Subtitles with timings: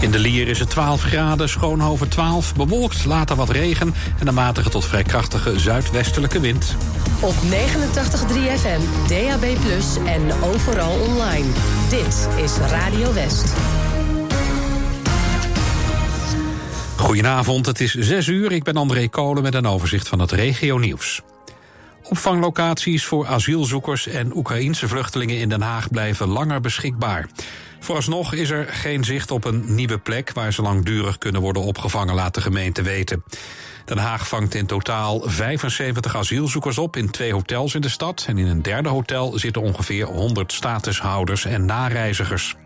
[0.00, 3.94] In de Lier is het 12 graden, Schoonhoven 12, bewolkt, later wat regen...
[4.18, 6.76] en een matige tot vrij krachtige zuidwestelijke wind.
[7.20, 7.48] Op 89.3
[8.58, 9.44] FM, DAB+,
[10.06, 11.46] en overal online.
[11.88, 13.52] Dit is Radio West.
[16.96, 18.52] Goedenavond, het is 6 uur.
[18.52, 21.22] Ik ben André Kolen met een overzicht van het regio-nieuws.
[22.02, 27.28] Opvanglocaties voor asielzoekers en Oekraïense vluchtelingen in Den Haag blijven langer beschikbaar.
[27.80, 32.14] Vooralsnog is er geen zicht op een nieuwe plek waar ze langdurig kunnen worden opgevangen,
[32.14, 33.24] laat de gemeente weten.
[33.84, 38.24] Den Haag vangt in totaal 75 asielzoekers op in twee hotels in de stad.
[38.28, 42.56] En in een derde hotel zitten ongeveer 100 statushouders en nareizigers.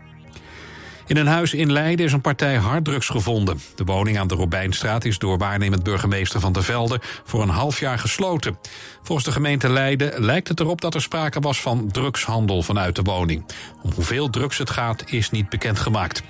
[1.07, 3.61] In een huis in Leiden is een partij harddrugs gevonden.
[3.75, 7.81] De woning aan de Robijnstraat is door waarnemend burgemeester Van der Velde voor een half
[7.81, 8.59] jaar gesloten.
[9.03, 13.03] Volgens de gemeente Leiden lijkt het erop dat er sprake was van drugshandel vanuit de
[13.03, 13.45] woning.
[13.83, 16.23] Om hoeveel drugs het gaat is niet bekendgemaakt.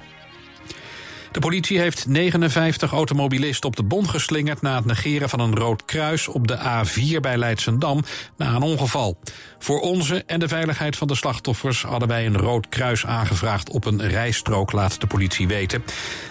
[1.33, 4.63] De politie heeft 59 automobilisten op de bon geslingerd...
[4.63, 8.03] na het negeren van een rood kruis op de A4 bij Leidsendam
[8.37, 9.19] na een ongeval.
[9.59, 11.83] Voor onze en de veiligheid van de slachtoffers...
[11.83, 15.85] hadden wij een rood kruis aangevraagd op een rijstrook, laat de politie weten.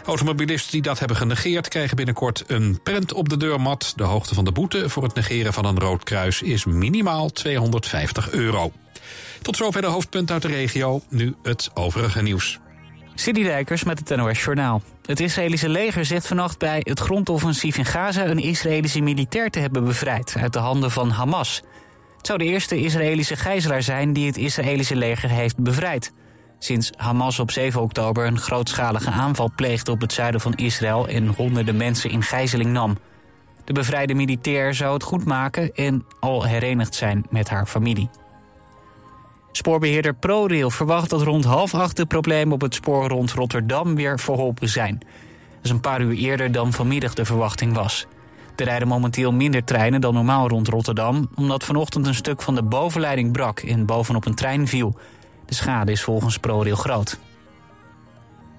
[0.05, 1.67] Automobilisten die dat hebben genegeerd...
[1.67, 3.94] krijgen binnenkort een prent op de deurmat.
[3.95, 6.41] De hoogte van de boete voor het negeren van een rood kruis...
[6.41, 8.72] is minimaal 250 euro.
[9.41, 11.02] Tot zover de hoofdpunt uit de regio.
[11.09, 12.59] Nu het overige nieuws.
[13.15, 14.81] City Dijkers met het NOS Journaal.
[15.05, 18.25] Het Israëlische leger zegt vannacht bij het grondoffensief in Gaza...
[18.25, 21.61] een Israëlische militair te hebben bevrijd uit de handen van Hamas.
[22.17, 26.11] Het zou de eerste Israëlische gijzelaar zijn die het Israëlische leger heeft bevrijd.
[26.59, 31.07] Sinds Hamas op 7 oktober een grootschalige aanval pleegde op het zuiden van Israël...
[31.07, 32.97] en honderden mensen in gijzeling nam.
[33.65, 38.09] De bevrijde militair zou het goed maken en al herenigd zijn met haar familie.
[39.52, 44.19] Spoorbeheerder ProRail verwacht dat rond half acht de problemen op het spoor rond Rotterdam weer
[44.19, 44.97] verholpen zijn.
[44.99, 48.07] Dat is een paar uur eerder dan vanmiddag de verwachting was.
[48.55, 52.63] Er rijden momenteel minder treinen dan normaal rond Rotterdam, omdat vanochtend een stuk van de
[52.63, 54.95] bovenleiding brak en bovenop een trein viel.
[55.45, 57.19] De schade is volgens ProRail groot.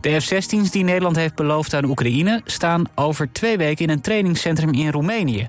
[0.00, 4.72] De F-16's die Nederland heeft beloofd aan Oekraïne staan over twee weken in een trainingscentrum
[4.72, 5.48] in Roemenië.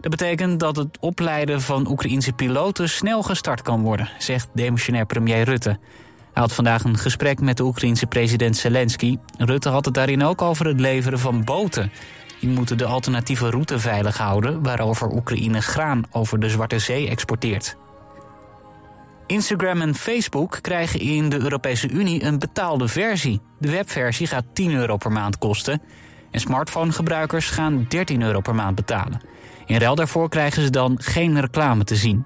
[0.00, 5.42] Dat betekent dat het opleiden van Oekraïense piloten snel gestart kan worden, zegt demissionair premier
[5.42, 5.78] Rutte.
[6.32, 9.18] Hij had vandaag een gesprek met de Oekraïense president Zelensky.
[9.38, 11.92] Rutte had het daarin ook over het leveren van boten.
[12.40, 14.62] Die moeten de alternatieve route veilig houden...
[14.62, 17.76] waarover Oekraïne graan over de Zwarte Zee exporteert.
[19.26, 23.40] Instagram en Facebook krijgen in de Europese Unie een betaalde versie.
[23.58, 25.82] De webversie gaat 10 euro per maand kosten...
[26.30, 29.20] en smartphonegebruikers gaan 13 euro per maand betalen.
[29.68, 32.24] In ruil daarvoor krijgen ze dan geen reclame te zien.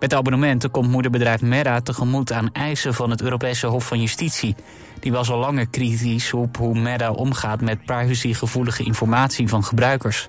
[0.00, 4.56] Met abonnementen komt moederbedrijf Meta tegemoet aan eisen van het Europese Hof van Justitie.
[5.00, 10.28] Die was al langer kritisch op hoe Meta omgaat met privacygevoelige informatie van gebruikers.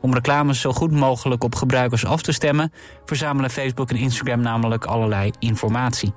[0.00, 2.72] Om reclames zo goed mogelijk op gebruikers af te stemmen,
[3.04, 6.12] verzamelen Facebook en Instagram namelijk allerlei informatie.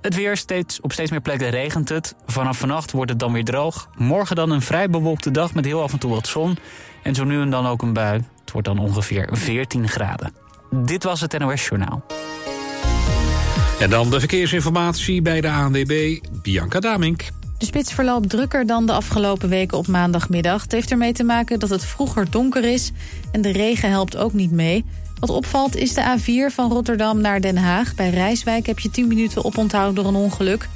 [0.00, 2.14] Het weer, steeds, op steeds meer plekken regent het.
[2.26, 3.88] Vanaf vannacht wordt het dan weer droog.
[3.96, 6.58] Morgen dan een vrij bewolkte dag met heel af en toe wat zon.
[7.02, 8.24] En zo nu en dan ook een bui.
[8.40, 10.32] Het wordt dan ongeveer 14 graden.
[10.70, 12.02] Dit was het NOS Journaal.
[13.80, 17.24] En dan de verkeersinformatie bij de ANWB, Bianca Damink.
[17.58, 20.62] De spits verloopt drukker dan de afgelopen weken op maandagmiddag.
[20.62, 22.92] Het heeft ermee te maken dat het vroeger donker is
[23.32, 24.84] en de regen helpt ook niet mee.
[25.18, 27.94] Wat opvalt is de A4 van Rotterdam naar Den Haag.
[27.94, 30.68] Bij Rijswijk heb je 10 minuten oponthoud door een ongeluk.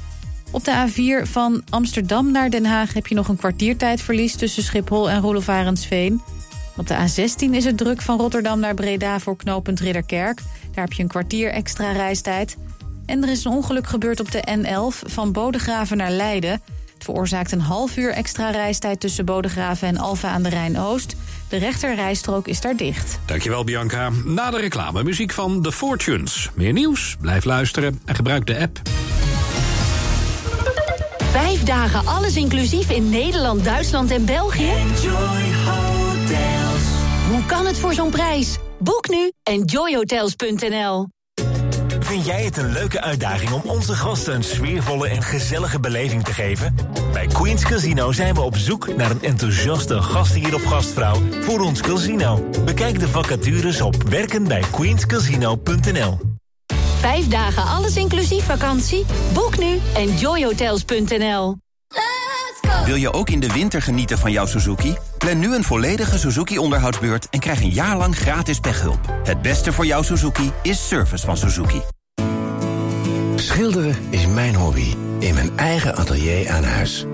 [0.55, 4.35] Op de A4 van Amsterdam naar Den Haag heb je nog een kwartiertijdverlies...
[4.35, 5.49] tussen Schiphol en Roelof
[6.75, 10.41] Op de A16 is het druk van Rotterdam naar Breda voor knooppunt Ridderkerk.
[10.71, 12.57] Daar heb je een kwartier extra reistijd.
[13.05, 16.61] En er is een ongeluk gebeurd op de N11 van Bodegraven naar Leiden.
[16.93, 21.15] Het veroorzaakt een half uur extra reistijd tussen Bodegraven en Alfa aan de Rijn-Oost.
[21.49, 23.19] De rechterrijstrook is daar dicht.
[23.25, 24.09] Dankjewel Bianca.
[24.25, 26.49] Na de reclame muziek van The Fortunes.
[26.53, 27.15] Meer nieuws?
[27.19, 28.81] Blijf luisteren en gebruik de app.
[31.65, 34.69] Dagen alles inclusief in Nederland, Duitsland en België?
[34.69, 36.83] Enjoy Hotels.
[37.29, 38.57] Hoe kan het voor zo'n prijs?
[38.79, 41.07] Boek nu enjoyhotels.nl
[41.99, 46.33] Vind jij het een leuke uitdaging om onze gasten een sfeervolle en gezellige beleving te
[46.33, 46.75] geven?
[47.13, 51.81] Bij Queen's Casino zijn we op zoek naar een enthousiaste gastheer of gastvrouw voor ons
[51.81, 52.49] casino.
[52.65, 56.34] Bekijk de vacatures op werkenbijqueenscasino.nl
[57.05, 59.05] Vijf dagen alles inclusief vakantie?
[59.33, 61.55] Boek nu enjoyhotels.nl
[62.85, 64.95] Wil je ook in de winter genieten van jouw Suzuki?
[65.17, 68.99] Plan nu een volledige Suzuki-onderhoudsbeurt en krijg een jaar lang gratis pechhulp.
[69.23, 71.81] Het beste voor jouw Suzuki is service van Suzuki.
[73.35, 74.95] Schilderen is mijn hobby.
[75.19, 77.05] In mijn eigen atelier aan huis.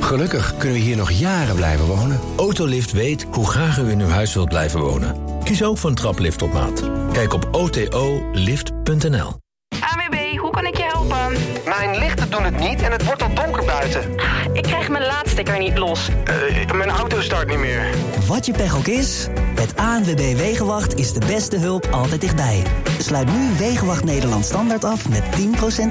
[0.00, 2.20] Gelukkig kunnen we hier nog jaren blijven wonen.
[2.36, 5.16] Autolift weet hoe graag u in uw huis wilt blijven wonen.
[5.44, 6.82] Kies ook voor een traplift op maat.
[7.12, 9.38] Kijk op otolift.nl.
[9.80, 11.36] AWB, hoe kan ik je helpen?
[11.64, 14.14] Mijn lichten doen het niet en het wordt al donker buiten.
[14.52, 16.08] Ik krijg mijn laadstekker niet los.
[16.08, 17.94] Uh, mijn auto start niet meer.
[18.26, 22.62] Wat je pech ook is, met ANWB Wegenwacht is de beste hulp altijd dichtbij.
[22.98, 25.22] Sluit nu Wegenwacht Nederland standaard af met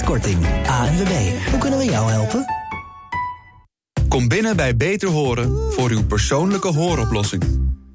[0.02, 0.46] 10% korting.
[0.68, 1.12] ANWB,
[1.50, 2.59] hoe kunnen we jou helpen?
[4.10, 7.44] Kom binnen bij Beter Horen voor uw persoonlijke hooroplossing.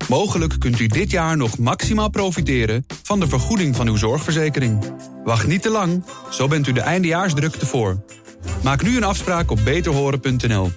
[0.09, 4.95] Mogelijk kunt u dit jaar nog maximaal profiteren van de vergoeding van uw zorgverzekering.
[5.25, 8.05] Wacht niet te lang, zo bent u de eindejaarsdrukte voor.
[8.63, 10.71] Maak nu een afspraak op beterhoren.nl.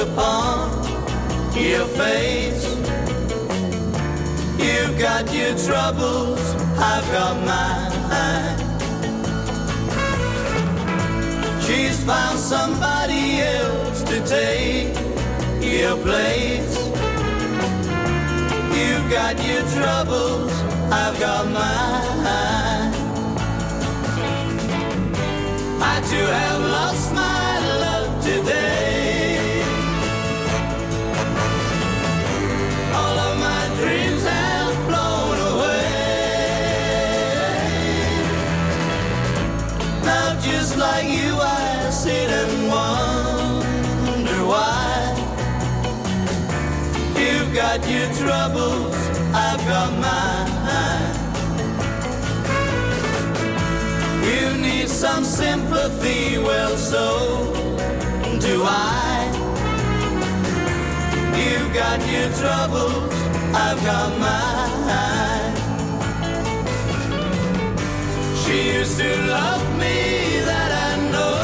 [0.00, 0.70] upon
[1.54, 2.64] your face.
[4.58, 6.40] You've got your troubles,
[6.78, 8.58] I've got mine.
[11.60, 14.94] She's found somebody else to take
[15.60, 16.76] your place.
[18.76, 20.52] You've got your troubles,
[20.90, 22.94] I've got mine.
[25.92, 28.59] I too have lost my love today.
[47.60, 48.94] Got your troubles,
[49.34, 51.14] I've got mine.
[54.28, 57.52] You need some sympathy, well, so
[58.46, 59.28] do I.
[61.40, 63.12] You've got your troubles,
[63.64, 65.54] I've got mine.
[68.40, 69.96] She used to love me,
[70.48, 71.36] that I know.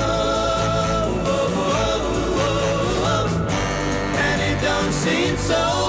[4.26, 5.85] And it don't seem so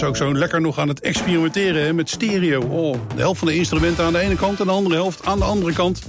[0.00, 2.60] ze ook zo lekker nog aan het experimenteren hè, met stereo.
[2.60, 5.38] Oh, de helft van de instrumenten aan de ene kant en de andere helft aan
[5.38, 6.02] de andere kant.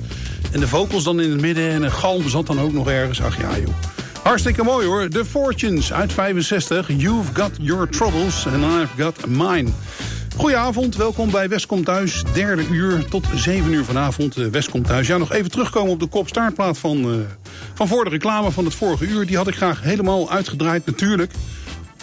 [0.51, 3.21] En de vocals dan in het midden en een galm zat dan ook nog ergens.
[3.21, 3.73] Ach ja, joh.
[4.23, 5.09] Hartstikke mooi hoor.
[5.09, 6.87] The Fortunes uit 65.
[6.87, 9.69] You've got your troubles and I've got mine.
[10.37, 12.23] Goedenavond, welkom bij Westkom Thuis.
[12.33, 14.37] Derde uur tot zeven uur vanavond.
[14.37, 15.07] Uh, Westkom Thuis.
[15.07, 17.15] Ja, nog even terugkomen op de kop-staartplaat van, uh,
[17.73, 19.25] van voor de reclame van het vorige uur.
[19.25, 21.31] Die had ik graag helemaal uitgedraaid, natuurlijk.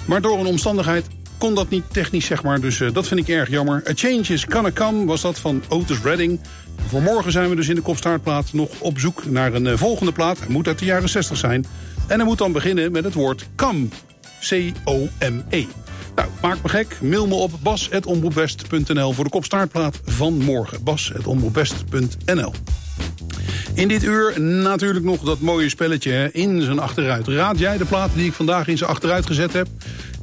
[0.04, 1.04] Maar door een omstandigheid
[1.38, 2.60] kon dat niet technisch, zeg maar.
[2.60, 3.82] Dus uh, dat vind ik erg jammer.
[3.88, 6.40] A Change is Gonna Come was dat van Otis Redding.
[6.86, 10.12] Voor morgen zijn we dus in de kopstaartplaat nog op zoek naar een uh, volgende
[10.12, 10.38] plaat.
[10.38, 11.66] Hij moet uit de jaren 60 zijn.
[12.06, 13.86] En hij moet dan beginnen met het woord come.
[14.40, 15.66] C-O-M-E.
[16.14, 16.98] Nou, maak me gek.
[17.00, 20.82] Mail me op bas.omroepwest.nl voor de kopstaartplaat van morgen.
[20.82, 22.52] bas.omroepwest.nl
[23.78, 27.28] in dit uur natuurlijk nog dat mooie spelletje hè, in zijn achteruit.
[27.28, 29.68] Raad jij de platen die ik vandaag in zijn achteruit gezet heb?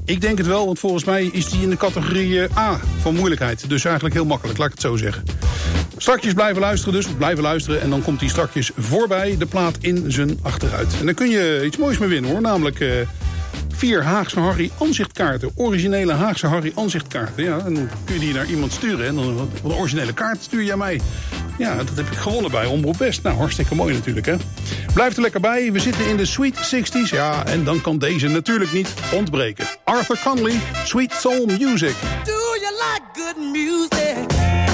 [0.06, 3.16] Ik denk het wel, want volgens mij is die in de categorie eh, A van
[3.16, 3.70] moeilijkheid.
[3.70, 5.24] Dus eigenlijk heel makkelijk, laat ik het zo zeggen.
[5.98, 7.82] Strakjes blijven luisteren dus, blijven luisteren...
[7.82, 10.96] en dan komt die strakjes voorbij, de plaat in zijn achteruit.
[11.00, 12.80] En dan kun je iets moois mee winnen hoor, namelijk...
[12.80, 12.90] Uh,
[13.75, 15.51] vier Haagse Harry aanzichtkaarten.
[15.55, 17.44] Originele Haagse Harry aanzichtkaarten.
[17.44, 19.05] Ja, dan kun je die naar iemand sturen.
[19.05, 21.01] En dan wat een originele kaart stuur jij mij.
[21.58, 23.24] Ja, dat heb ik gewonnen bij Omroep West.
[23.24, 24.36] Nou, hartstikke mooi natuurlijk, hè.
[24.94, 25.72] Blijf er lekker bij.
[25.72, 27.10] We zitten in de Sweet 60s.
[27.10, 29.65] Ja, en dan kan deze natuurlijk niet ontbreken.
[29.84, 31.96] Arthur Conley, Sweet Soul Music.
[32.24, 34.65] Do you like good music?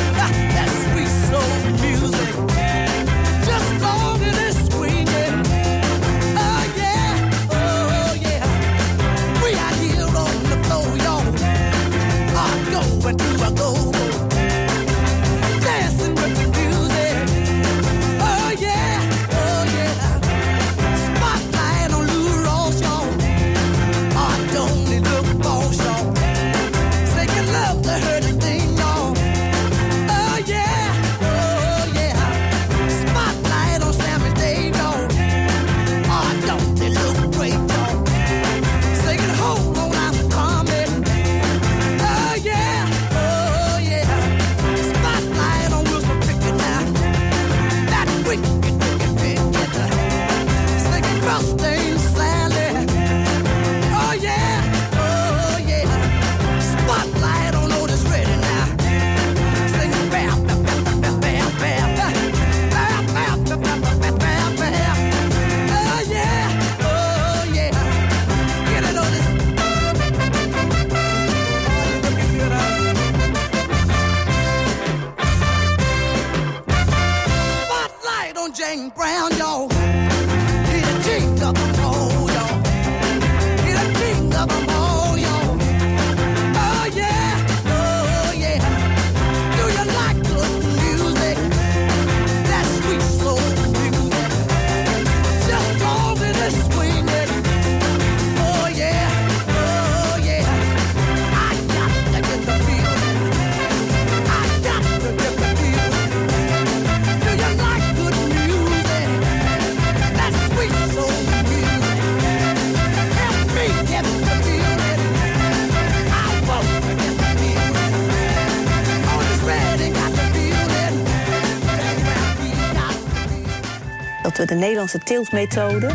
[124.51, 125.89] De Nederlandse teeltmethode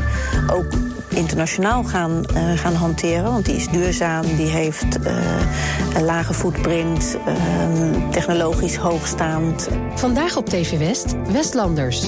[0.46, 0.66] ook
[1.08, 3.32] internationaal gaan, eh, gaan hanteren.
[3.32, 5.14] Want die is duurzaam, die heeft eh,
[5.94, 9.68] een lage footprint, ehm, technologisch hoogstaand.
[9.94, 12.06] Vandaag op TV West, Westlanders.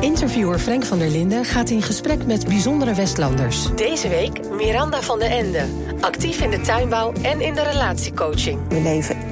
[0.00, 3.74] Interviewer Frank van der Linden gaat in gesprek met bijzondere Westlanders.
[3.74, 5.64] Deze week Miranda van der Ende,
[6.00, 8.58] actief in de tuinbouw en in de relatiecoaching.
[8.68, 9.29] We leven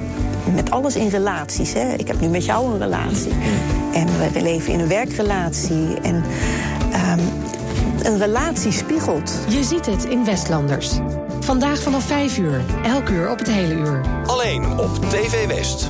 [0.51, 1.73] met alles in relaties.
[1.73, 1.93] Hè?
[1.93, 3.31] Ik heb nu met jou een relatie.
[3.93, 5.99] En we leven in een werkrelatie.
[6.01, 6.23] En
[6.91, 7.19] ehm,
[8.01, 9.31] een relatie spiegelt.
[9.47, 10.91] Je ziet het in Westlanders.
[11.39, 14.01] Vandaag vanaf 5 uur, elk uur op het hele uur.
[14.25, 15.89] Alleen op TV West.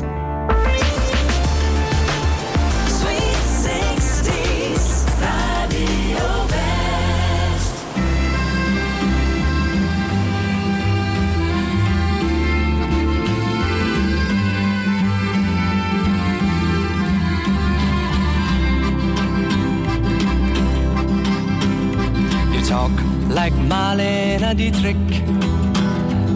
[23.44, 25.12] Like Marlene Dietrich,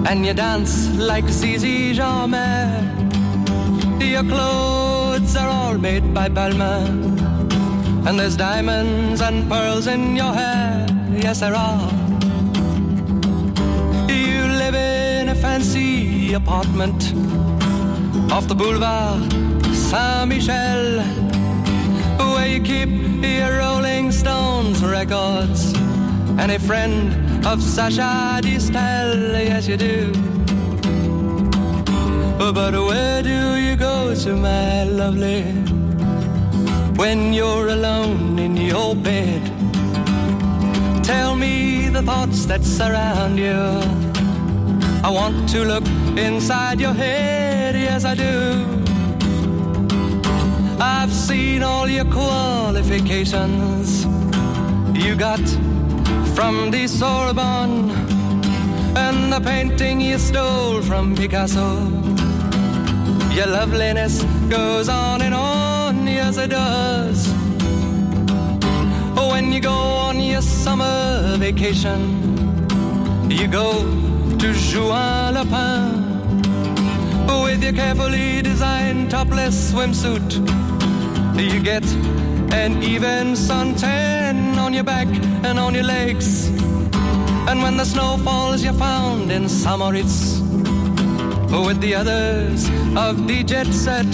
[0.10, 2.80] and you dance like Zizi Jamais.
[4.00, 7.20] Your clothes are all made by Balmain,
[8.08, 10.88] and there's diamonds and pearls in your hair.
[11.26, 11.92] Yes, there are.
[14.08, 17.02] You live in a fancy apartment
[18.32, 19.30] off the boulevard
[19.76, 21.02] Saint Michel,
[22.34, 22.92] where you keep
[23.38, 25.73] your Rolling Stones records
[26.38, 27.12] and a friend
[27.46, 29.34] of Sasha Distel.
[29.34, 30.12] Yes, you do.
[32.38, 35.44] But where do you go to, my lovely,
[36.96, 39.44] when you're alone in your bed?
[41.04, 43.82] Tell me the thoughts that surround you.
[45.04, 45.86] I want to look
[46.18, 48.66] inside your head, yes, I do.
[50.80, 54.06] I've seen all your qualifications
[54.96, 55.42] you got
[56.36, 57.92] from the Sorbonne.
[58.96, 61.90] and the painting you stole from Picasso.
[63.32, 67.28] Your loveliness goes on and on, yes it does.
[69.32, 69.72] When you go
[70.08, 72.00] on your summer vacation,
[73.30, 73.84] you go
[74.38, 76.04] to Juan Lapin
[77.44, 80.30] with your carefully designed topless swimsuit.
[81.36, 81.84] You get
[82.54, 85.08] an even suntan on your back
[85.44, 86.50] and on your legs.
[87.50, 90.40] And when the snow falls, you're found in Samoritz
[91.68, 94.12] with the others of the jet set.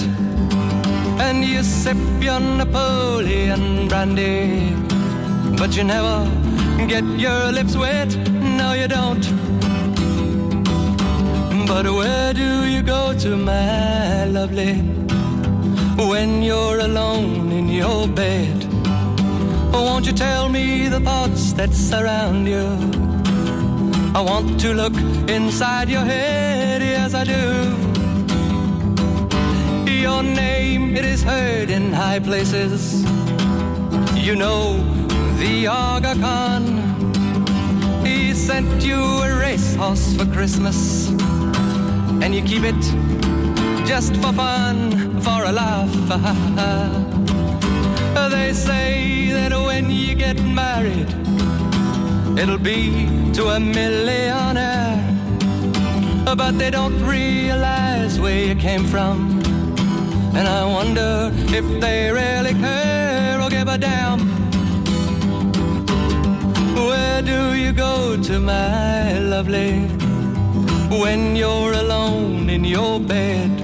[1.19, 4.74] And you sip your Napoleon brandy,
[5.58, 6.25] but you never
[6.88, 8.15] get your lips wet.
[8.60, 9.25] No, you don't.
[11.67, 14.99] But where do you go to, my lovely,
[16.08, 18.65] when you're alone in your bed?
[19.74, 22.65] Won't you tell me the thoughts that surround you?
[24.15, 24.94] I want to look
[25.29, 27.44] inside your head, yes I do.
[29.91, 33.03] Your name, it is heard in high places.
[34.15, 34.77] You know
[35.38, 36.63] the Aga Khan.
[38.06, 41.10] He sent you a racehorse for Christmas.
[42.22, 43.18] And you keep it
[43.89, 45.91] just for fun, for a laugh.
[48.29, 51.10] they say that when you get married,
[52.38, 55.01] it'll be to a millionaire.
[56.24, 59.41] But they don't realize where you came from.
[60.36, 64.19] And I wonder if they really care or give a damn.
[66.75, 69.79] Where do you go to, my lovely,
[71.03, 73.59] when you're alone in your bed?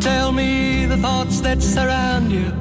[0.00, 2.52] Tell me the thoughts that surround you.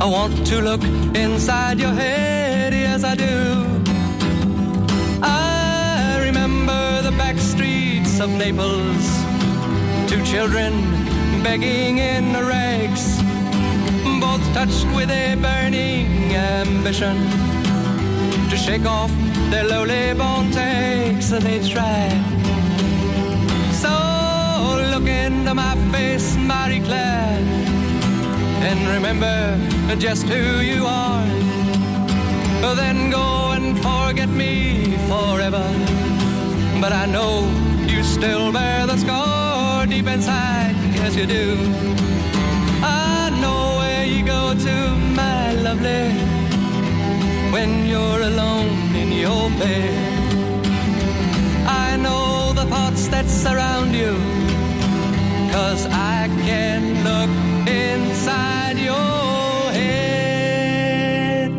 [0.00, 0.82] I want to look
[1.14, 3.64] inside your head, yes, I do.
[5.22, 9.06] I remember the back streets of Naples,
[10.08, 10.72] two children
[11.42, 13.20] begging in rags,
[14.20, 17.16] both touched with a burning ambition
[18.50, 19.10] to shake off
[19.50, 22.27] their lowly bone takes that they try.
[25.28, 27.38] Into my face, Marie Claire,
[28.68, 29.36] and remember
[29.96, 31.26] just who you are.
[32.74, 35.66] Then go and forget me forever.
[36.80, 37.32] But I know
[37.86, 41.46] you still bear the scar deep inside, yes you do.
[42.82, 44.74] I know where you go to,
[45.22, 46.04] my lovely,
[47.52, 49.94] when you're alone in your bed.
[51.66, 54.12] I know the thoughts that surround you,
[55.58, 57.30] cause I can look
[57.66, 61.50] inside your head.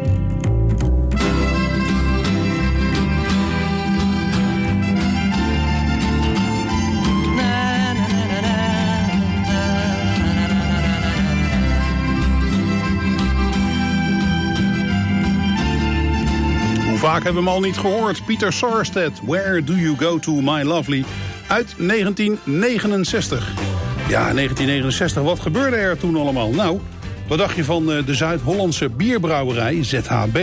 [16.88, 18.25] Hoe vaak hebben we hem al niet gehoord?
[18.25, 21.05] Pieter Sarstedt, Where Do You Go To My Lovely,
[21.47, 23.68] uit 1969.
[24.10, 26.50] Ja, 1969, wat gebeurde er toen allemaal?
[26.50, 26.80] Nou,
[27.28, 30.38] wat dacht je van eh, de Zuid-Hollandse bierbrouwerij, ZHB?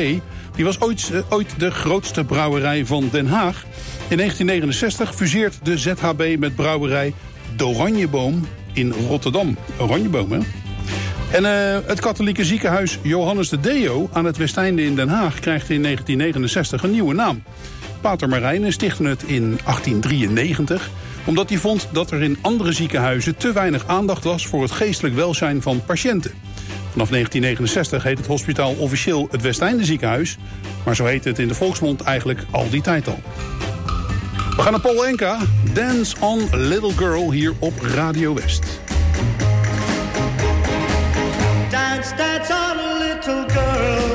[0.54, 3.64] Die was ooit, eh, ooit de grootste brouwerij van Den Haag.
[4.08, 7.14] In 1969 fuseert de ZHB met brouwerij
[7.56, 9.56] D'Oranjeboom in Rotterdam.
[9.78, 10.38] Oranjeboom, hè?
[11.30, 15.70] En eh, het katholieke ziekenhuis Johannes de Deo aan het Westeinde in Den Haag krijgt
[15.70, 17.42] in 1969 een nieuwe naam.
[18.00, 20.90] Pater Marijnen stichtte het in 1893
[21.26, 25.14] omdat hij vond dat er in andere ziekenhuizen te weinig aandacht was voor het geestelijk
[25.14, 26.32] welzijn van patiënten.
[26.90, 30.36] Vanaf 1969 heet het hospitaal officieel het Westeinde ziekenhuis,
[30.84, 33.20] maar zo heet het in de volksmond eigenlijk al die tijd al.
[34.56, 35.38] We gaan naar Paul Enka,
[35.72, 38.80] Dance on Little Girl hier op Radio West.
[43.26, 44.06] Little girl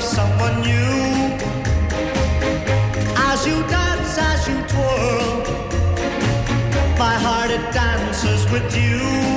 [0.00, 0.50] someone.
[3.16, 5.44] As you as you twirl,
[6.98, 9.29] my heart it dances with you.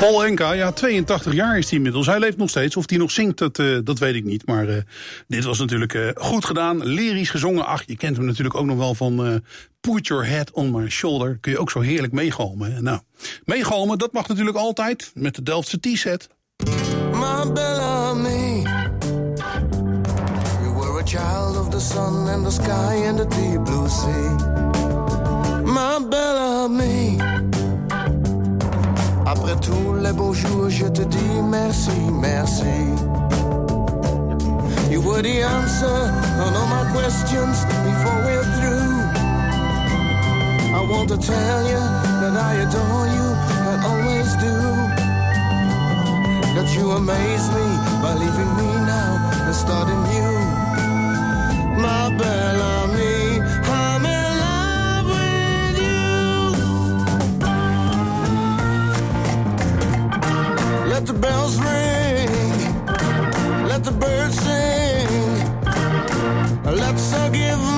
[0.00, 2.06] Paul Enka, ja, 82 jaar is hij inmiddels.
[2.06, 2.76] Hij leeft nog steeds.
[2.76, 4.46] Of hij nog zingt, dat, eh, dat weet ik niet.
[4.46, 4.82] Maar eh,
[5.28, 6.84] dit was natuurlijk eh, goed gedaan.
[6.84, 7.66] Lyrisch gezongen.
[7.66, 9.42] Ach, je kent hem natuurlijk ook nog wel van
[9.80, 11.38] Put Your Head on My Shoulder.
[11.40, 12.82] Kun je ook zo heerlijk meegalmen.
[12.82, 13.00] Nou,
[13.44, 15.10] meegalmen, dat mag natuurlijk altijd.
[15.14, 16.28] Met de Delftse T-set.
[17.12, 18.62] My Bellamy.
[20.62, 24.36] You were a child of the sun and the sky and the deep blue sea.
[25.64, 27.19] My Bellamy.
[29.32, 32.74] Après tous les beaux jours, je te dis merci, merci.
[34.90, 36.00] You were the answer
[36.44, 38.90] on all my questions before we're through.
[40.74, 41.82] I want to tell you
[42.20, 43.26] that I adore you
[43.70, 44.56] I always do
[46.56, 47.66] that you amaze me
[48.02, 49.12] by leaving me now
[49.46, 50.38] and starting new.
[51.80, 53.19] My Bellamy, I'm
[61.00, 62.28] Let the bells ring,
[63.66, 65.08] let the birds sing.
[66.76, 67.69] Let's all give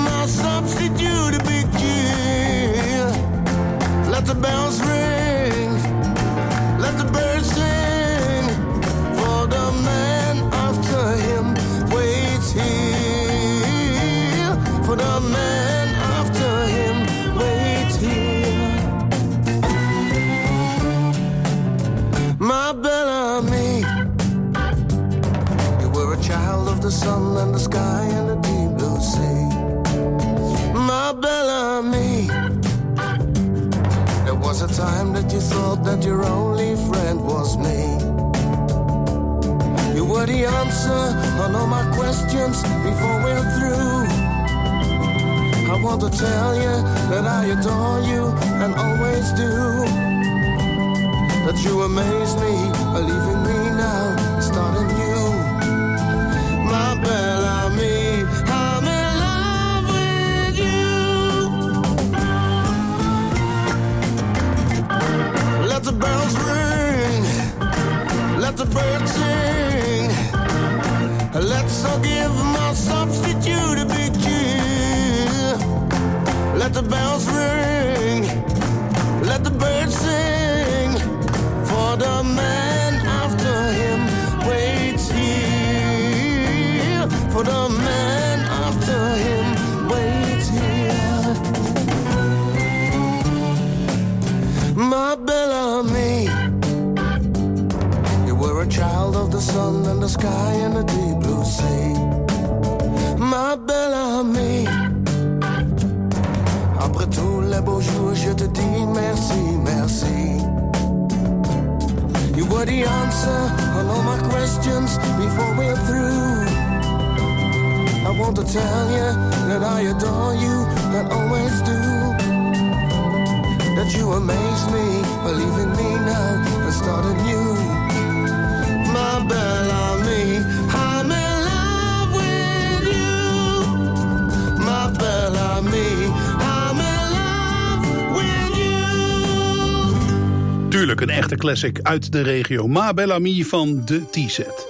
[141.03, 142.67] een echte classic uit de regio.
[142.67, 144.67] Ma Bellamy van de T-set.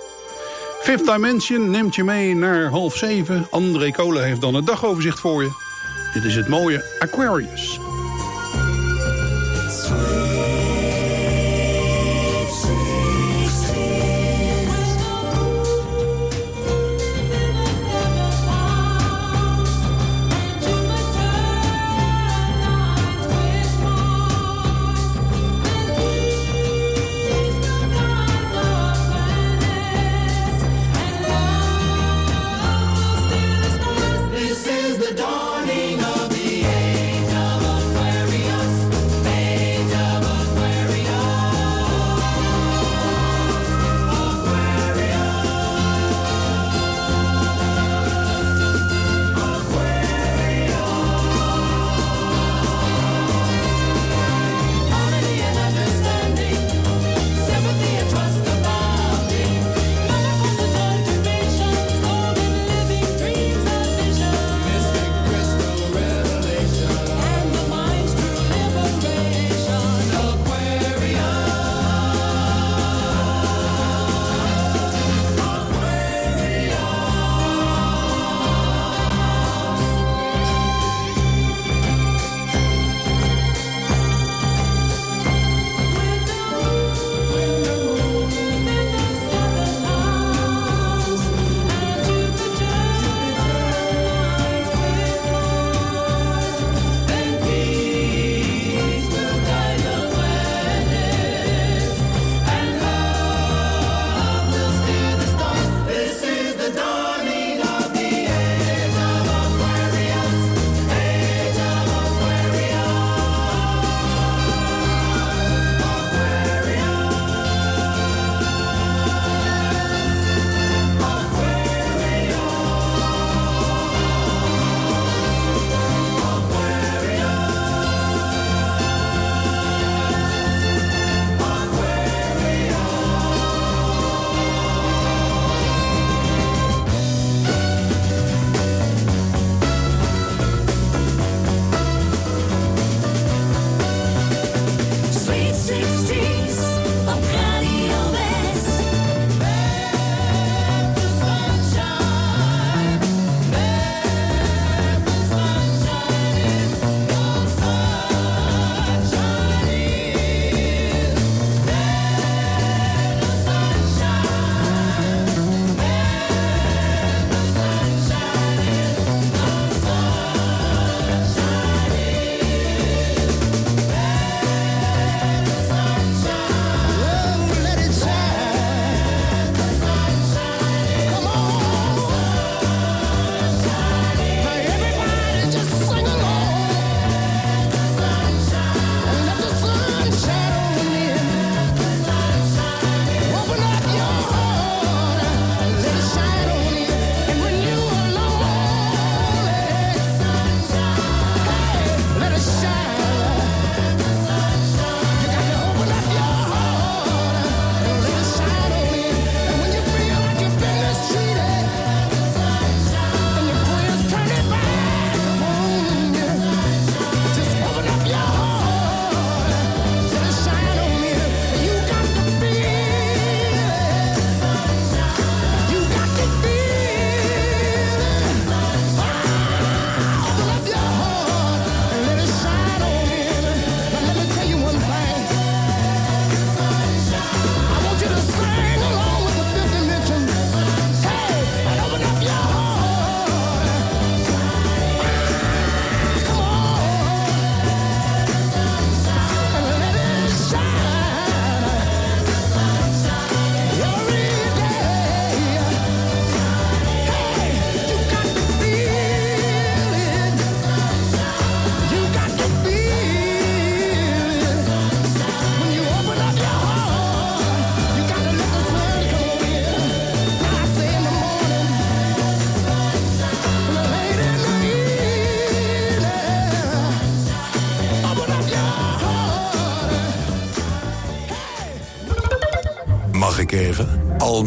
[0.81, 3.47] Fifth Dimension neemt je mee naar half zeven.
[3.51, 5.49] André Kolen heeft dan het dagoverzicht voor je.
[6.13, 7.79] Dit is het mooie Aquarius.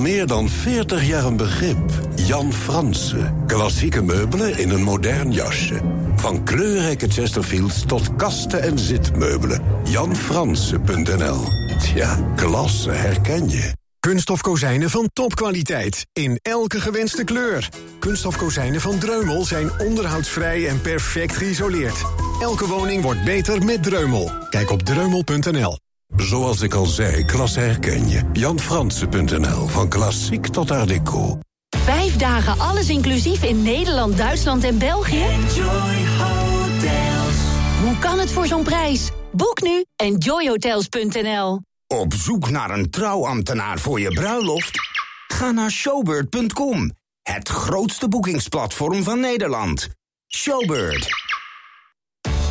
[0.07, 1.79] Meer dan 40 jaar een begrip.
[2.17, 3.45] Jan Fransen.
[3.47, 5.81] Klassieke meubelen in een modern jasje.
[6.17, 9.63] Van kleurrijke Chesterfields tot kasten en zitmeubelen.
[9.85, 11.41] Janfransen.nl
[11.79, 13.73] Tja, klasse herken je.
[14.01, 16.07] Kunststof kozijnen van topkwaliteit.
[16.13, 17.69] In elke gewenste kleur.
[17.99, 22.03] Kunststof kozijnen van Dreumel zijn onderhoudsvrij en perfect geïsoleerd.
[22.41, 24.31] Elke woning wordt beter met Dreumel.
[24.51, 25.77] Kijk op dreumel.nl.
[26.17, 28.23] Zoals ik al zei, klasse herken je.
[28.33, 31.39] Janfransen.nl Van klassiek tot art déco.
[31.77, 35.23] Vijf dagen alles inclusief in Nederland, Duitsland en België?
[35.23, 37.37] Enjoy hotels.
[37.83, 39.11] Hoe kan het voor zo'n prijs?
[39.33, 41.61] Boek nu enjoyhotels.nl.
[41.87, 44.79] Op zoek naar een trouwambtenaar voor je bruiloft?
[45.27, 49.89] Ga naar showbird.com, het grootste boekingsplatform van Nederland.
[50.29, 51.26] Showbird.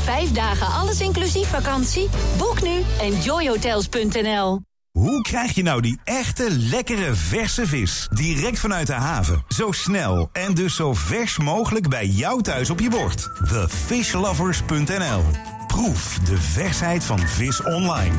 [0.05, 2.09] Vijf dagen alles inclusief vakantie?
[2.37, 4.61] Boek nu enjoyhotels.nl.
[4.91, 8.07] Hoe krijg je nou die echte, lekkere, verse vis?
[8.13, 9.43] Direct vanuit de haven.
[9.47, 13.29] Zo snel en dus zo vers mogelijk bij jou thuis op je bord.
[13.49, 15.23] TheFishLovers.nl
[15.67, 18.15] Proef de versheid van vis online.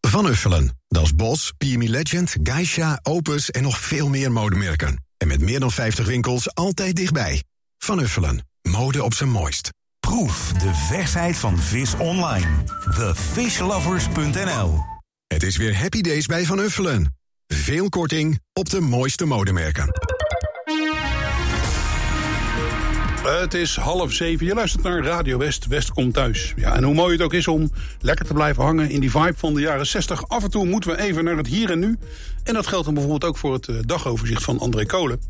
[0.00, 0.78] Van Uffelen.
[0.88, 5.04] Dat is Bos, PME Legend, Geisha, Opus en nog veel meer modemerken.
[5.16, 7.42] En met meer dan 50 winkels altijd dichtbij.
[7.78, 8.46] Van Uffelen.
[8.62, 9.70] Mode op zijn mooist.
[10.04, 12.46] Proef de versheid van vis online.
[12.96, 14.84] TheFishLovers.nl
[15.26, 17.16] Het is weer Happy Days bij Van Uffelen.
[17.46, 20.13] Veel korting op de mooiste modemerken.
[23.24, 24.46] Het is half zeven.
[24.46, 25.66] Je luistert naar Radio West.
[25.66, 26.52] West komt thuis.
[26.56, 29.34] Ja, en hoe mooi het ook is om lekker te blijven hangen in die vibe
[29.36, 30.28] van de jaren 60.
[30.28, 31.98] Af en toe moeten we even naar het hier en nu.
[32.42, 35.20] En dat geldt dan bijvoorbeeld ook voor het eh, dagoverzicht van André Kolen.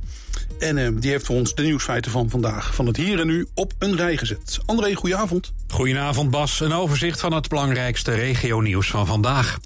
[0.58, 3.46] En eh, die heeft voor ons de nieuwsfeiten van vandaag, van het hier en nu,
[3.54, 4.58] op een rij gezet.
[4.66, 5.52] André, goedenavond.
[5.68, 9.58] Goedenavond Bas, een overzicht van het belangrijkste regionieuws van vandaag.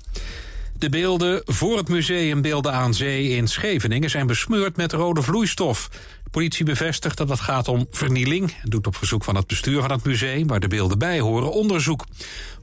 [0.78, 5.88] De beelden voor het museum Beelden aan Zee in Scheveningen zijn besmeurd met rode vloeistof.
[6.30, 9.90] Politie bevestigt dat het gaat om vernieling en doet op verzoek van het bestuur van
[9.90, 12.04] het museum, waar de beelden bij horen, onderzoek.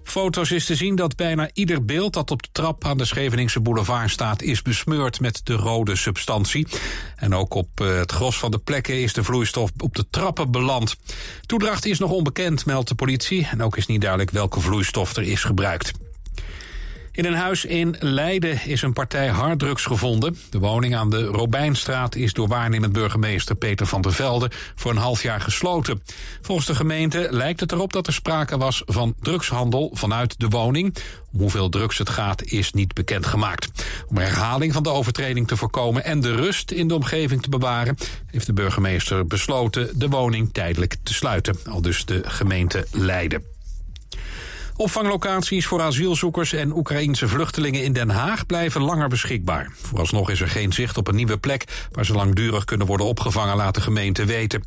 [0.03, 3.59] Foto's is te zien dat bijna ieder beeld dat op de trap aan de Scheveningse
[3.59, 6.67] boulevard staat is besmeurd met de rode substantie.
[7.15, 10.51] En ook op eh, het gros van de plekken is de vloeistof op de trappen
[10.51, 10.95] beland.
[11.45, 13.47] Toedracht is nog onbekend, meldt de politie.
[13.51, 16.04] En ook is niet duidelijk welke vloeistof er is gebruikt.
[17.15, 20.37] In een huis in Leiden is een partij harddrugs gevonden.
[20.49, 24.97] De woning aan de Robijnstraat is door waarnemend burgemeester Peter van der Velde voor een
[24.97, 26.01] half jaar gesloten.
[26.41, 30.95] Volgens de gemeente lijkt het erop dat er sprake was van drugshandel vanuit de woning.
[31.31, 33.85] Hoeveel drugs het gaat is niet bekendgemaakt.
[34.07, 37.97] Om herhaling van de overtreding te voorkomen en de rust in de omgeving te bewaren,
[38.25, 41.57] heeft de burgemeester besloten de woning tijdelijk te sluiten.
[41.69, 43.54] Al dus de gemeente Leiden.
[44.77, 49.71] Opvanglocaties voor asielzoekers en Oekraïense vluchtelingen in Den Haag blijven langer beschikbaar.
[49.81, 53.55] Vooralsnog is er geen zicht op een nieuwe plek waar ze langdurig kunnen worden opgevangen,
[53.55, 54.63] laat de gemeente weten.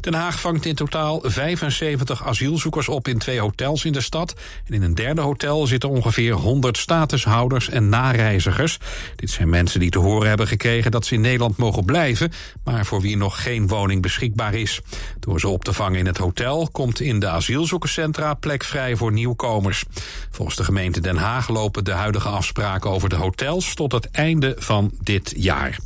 [0.00, 4.34] Den Haag vangt in totaal 75 asielzoekers op in twee hotels in de stad.
[4.64, 8.78] En in een derde hotel zitten ongeveer 100 statushouders en nareizigers.
[9.16, 12.32] Dit zijn mensen die te horen hebben gekregen dat ze in Nederland mogen blijven,
[12.64, 14.80] maar voor wie nog geen woning beschikbaar is.
[15.20, 19.12] Door ze op te vangen in het hotel komt in de asielzoekerscentra plek vrij voor
[19.12, 19.84] nieuwkomers.
[20.30, 24.54] Volgens de gemeente Den Haag lopen de huidige afspraken over de hotels tot het einde
[24.58, 25.78] van dit jaar.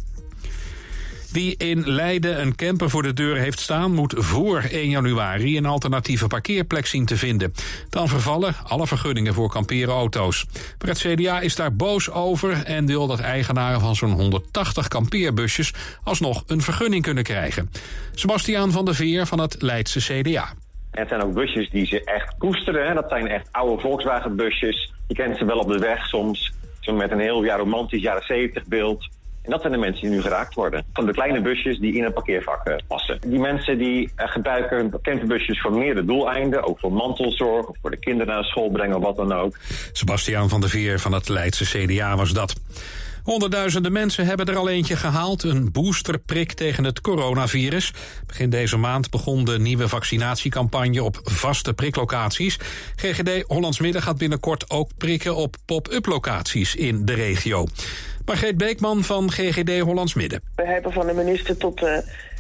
[1.33, 3.95] Wie in Leiden een camper voor de deur heeft staan...
[3.95, 7.53] moet voor 1 januari een alternatieve parkeerplek zien te vinden.
[7.89, 10.47] Dan vervallen alle vergunningen voor kamperen auto's.
[10.79, 12.65] Maar het CDA is daar boos over...
[12.65, 15.75] en wil dat eigenaren van zo'n 180 kampeerbusjes...
[16.05, 17.71] alsnog een vergunning kunnen krijgen.
[18.15, 20.53] Sebastiaan van der Veer van het Leidse CDA.
[20.91, 22.87] Het zijn ook busjes die ze echt koesteren.
[22.87, 22.95] Hè.
[22.95, 24.93] Dat zijn echt oude Volkswagen busjes.
[25.09, 26.53] Je kent ze wel op de weg soms.
[26.81, 29.09] Zo met een heel romantisch jaren 70 beeld.
[29.43, 30.85] En dat zijn de mensen die nu geraakt worden.
[30.93, 33.19] Van de kleine busjes die in een parkeervak uh, passen.
[33.27, 36.63] Die mensen die uh, gebruiken camperbusjes voor meerdere doeleinden.
[36.65, 39.57] Ook voor mantelzorg of voor de kinderen naar school brengen of wat dan ook.
[39.93, 42.55] Sebastiaan van der Veer van het Leidse CDA was dat.
[43.25, 45.43] Honderdduizenden mensen hebben er al eentje gehaald.
[45.43, 47.93] Een boosterprik tegen het coronavirus.
[48.27, 52.59] Begin deze maand begon de nieuwe vaccinatiecampagne op vaste priklocaties.
[52.97, 57.67] GGD Hollandsmiddag gaat binnenkort ook prikken op pop-up locaties in de regio.
[58.25, 60.43] Margreet Beekman van GGD Hollandsmidden.
[60.57, 61.97] We hebben van de minister tot uh,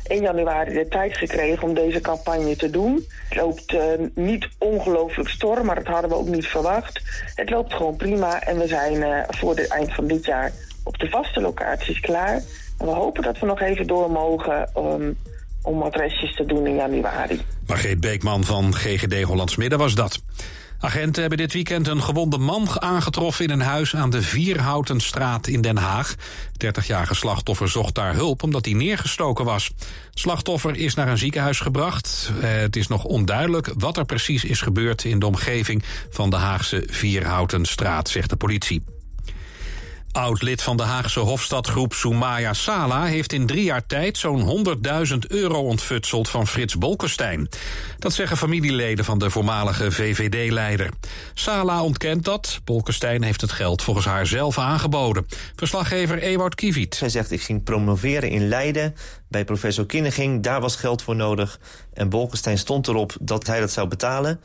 [0.06, 3.06] 1 januari de tijd gekregen om deze campagne te doen.
[3.28, 3.80] Het loopt uh,
[4.14, 7.00] niet ongelooflijk storm, maar dat hadden we ook niet verwacht.
[7.34, 10.52] Het loopt gewoon prima en we zijn uh, voor het eind van dit jaar
[10.84, 12.42] op de vaste locaties klaar.
[12.78, 15.18] En we hopen dat we nog even door mogen um,
[15.62, 17.40] om wat restjes te doen in januari.
[17.66, 20.22] Margreet Beekman van GGD Hollands Midden was dat.
[20.78, 25.60] Agenten hebben dit weekend een gewonde man aangetroffen in een huis aan de Vierhoutenstraat in
[25.60, 26.14] Den Haag.
[26.66, 29.70] 30-jarige slachtoffer zocht daar hulp omdat hij neergestoken was.
[30.14, 32.30] Slachtoffer is naar een ziekenhuis gebracht.
[32.40, 36.36] Eh, Het is nog onduidelijk wat er precies is gebeurd in de omgeving van de
[36.36, 38.82] Haagse Vierhoutenstraat, zegt de politie.
[40.12, 44.66] Oud-lid van de Haagse hofstadgroep Soumaya Sala heeft in drie jaar tijd zo'n
[45.12, 47.48] 100.000 euro ontfutseld van Frits Bolkestein.
[47.98, 50.90] Dat zeggen familieleden van de voormalige VVD-leider.
[51.34, 52.60] Sala ontkent dat.
[52.64, 55.26] Bolkestein heeft het geld volgens haar zelf aangeboden.
[55.56, 56.94] Verslaggever Ewout Kiviet.
[56.94, 58.94] Zij zegt, ik ging promoveren in Leiden
[59.28, 60.42] bij professor Kinneging.
[60.42, 61.60] Daar was geld voor nodig.
[61.92, 64.40] En Bolkestein stond erop dat hij dat zou betalen.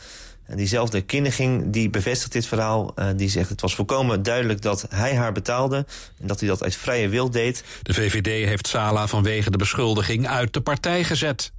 [0.55, 2.93] Diezelfde Kinneging die bevestigt dit verhaal.
[2.95, 5.85] Uh, die zegt het was volkomen duidelijk dat hij haar betaalde.
[6.19, 7.63] En dat hij dat uit vrije wil deed.
[7.81, 11.51] De VVD heeft Sala vanwege de beschuldiging uit de partij gezet.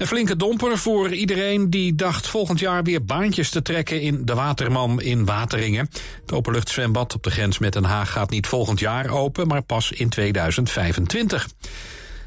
[0.00, 4.34] Een flinke domper voor iedereen die dacht volgend jaar weer baantjes te trekken in de
[4.34, 5.88] Waterman in Wateringen.
[6.20, 9.92] Het openluchtzwembad op de grens met Den Haag gaat niet volgend jaar open, maar pas
[9.92, 11.48] in 2025.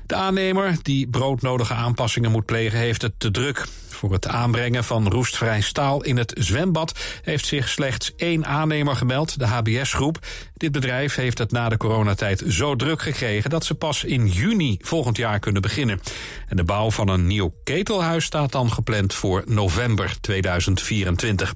[0.05, 3.65] De aannemer, die broodnodige aanpassingen moet plegen, heeft het te druk.
[4.03, 9.39] Voor het aanbrengen van roestvrij staal in het zwembad heeft zich slechts één aannemer gemeld,
[9.39, 10.19] de HBS-groep.
[10.53, 14.77] Dit bedrijf heeft het na de coronatijd zo druk gekregen dat ze pas in juni
[14.81, 15.99] volgend jaar kunnen beginnen.
[16.47, 21.53] En de bouw van een nieuw ketelhuis staat dan gepland voor november 2024.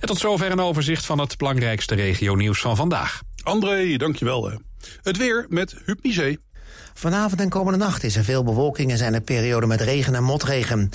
[0.00, 3.22] En tot zover een overzicht van het belangrijkste regio-nieuws van vandaag.
[3.42, 4.52] André, dankjewel.
[5.02, 6.38] Het weer met Huub Nizee.
[6.94, 10.24] Vanavond en komende nacht is er veel bewolking en zijn er perioden met regen en
[10.24, 10.90] motregen.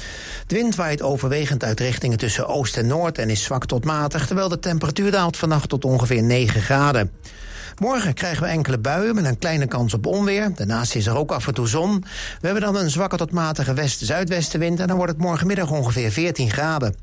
[0.47, 4.25] De wind waait overwegend uit richtingen tussen oost en noord en is zwak tot matig,
[4.27, 7.11] terwijl de temperatuur daalt vannacht tot ongeveer 9 graden.
[7.79, 10.51] Morgen krijgen we enkele buien met een kleine kans op onweer.
[10.55, 12.03] Daarnaast is er ook af en toe zon.
[12.41, 16.49] We hebben dan een zwakke tot matige west-zuidwestenwind en dan wordt het morgenmiddag ongeveer 14
[16.49, 16.95] graden.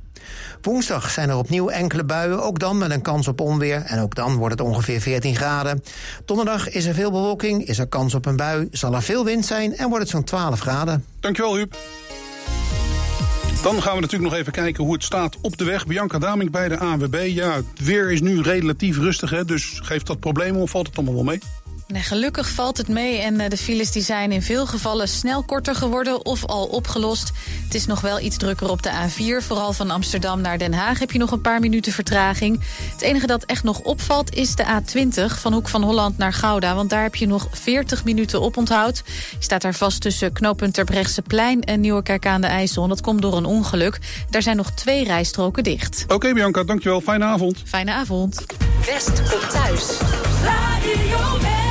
[0.63, 3.83] Woensdag zijn er opnieuw enkele buien, ook dan met een kans op onweer.
[3.83, 5.83] En ook dan wordt het ongeveer 14 graden.
[6.25, 9.47] Donderdag is er veel bewolking, is er kans op een bui, zal er veel wind
[9.47, 11.05] zijn en wordt het zo'n 12 graden.
[11.21, 11.77] Dankjewel, Huub.
[13.65, 15.87] Dan gaan we natuurlijk nog even kijken hoe het staat op de weg.
[15.87, 17.25] Bianca Daming bij de ANWB.
[17.27, 20.97] Ja, het weer is nu relatief rustig, hè, dus geeft dat problemen of valt het
[20.97, 21.39] allemaal wel mee?
[21.87, 25.43] Nee, gelukkig valt het mee en eh, de files die zijn in veel gevallen snel
[25.43, 27.31] korter geworden of al opgelost.
[27.65, 29.45] Het is nog wel iets drukker op de A4.
[29.45, 32.61] Vooral van Amsterdam naar Den Haag heb je nog een paar minuten vertraging.
[32.93, 36.75] Het enige dat echt nog opvalt is de A20 van Hoek van Holland naar Gouda.
[36.75, 39.03] Want daar heb je nog 40 minuten op onthoud.
[39.07, 42.83] Je staat daar vast tussen knooppunt Terbrechtseplein en Nieuwekerk aan de IJssel.
[42.83, 43.99] En dat komt door een ongeluk.
[44.31, 46.05] Daar zijn nog twee rijstroken dicht.
[46.09, 47.01] Oké Bianca, dankjewel.
[47.01, 47.63] Fijne avond.
[47.65, 48.45] Fijne avond.
[48.87, 49.99] West op thuis.
[50.43, 51.64] Radio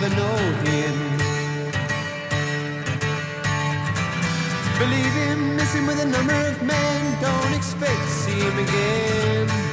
[0.00, 1.18] never know him.
[4.78, 7.20] Believe him, miss him with a number of men.
[7.20, 9.69] Don't expect to see him again.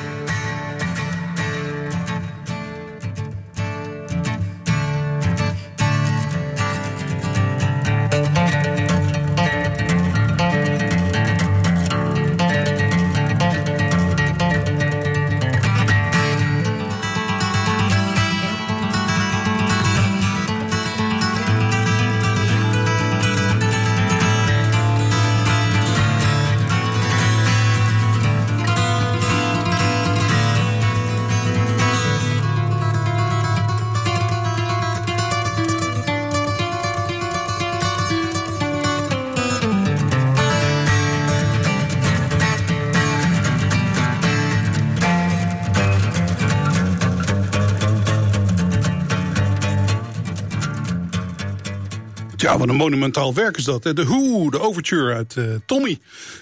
[52.58, 53.84] Ja, wat een monumentaal werk is dat.
[53.84, 56.00] De Who, de overture uit eh, Tommy.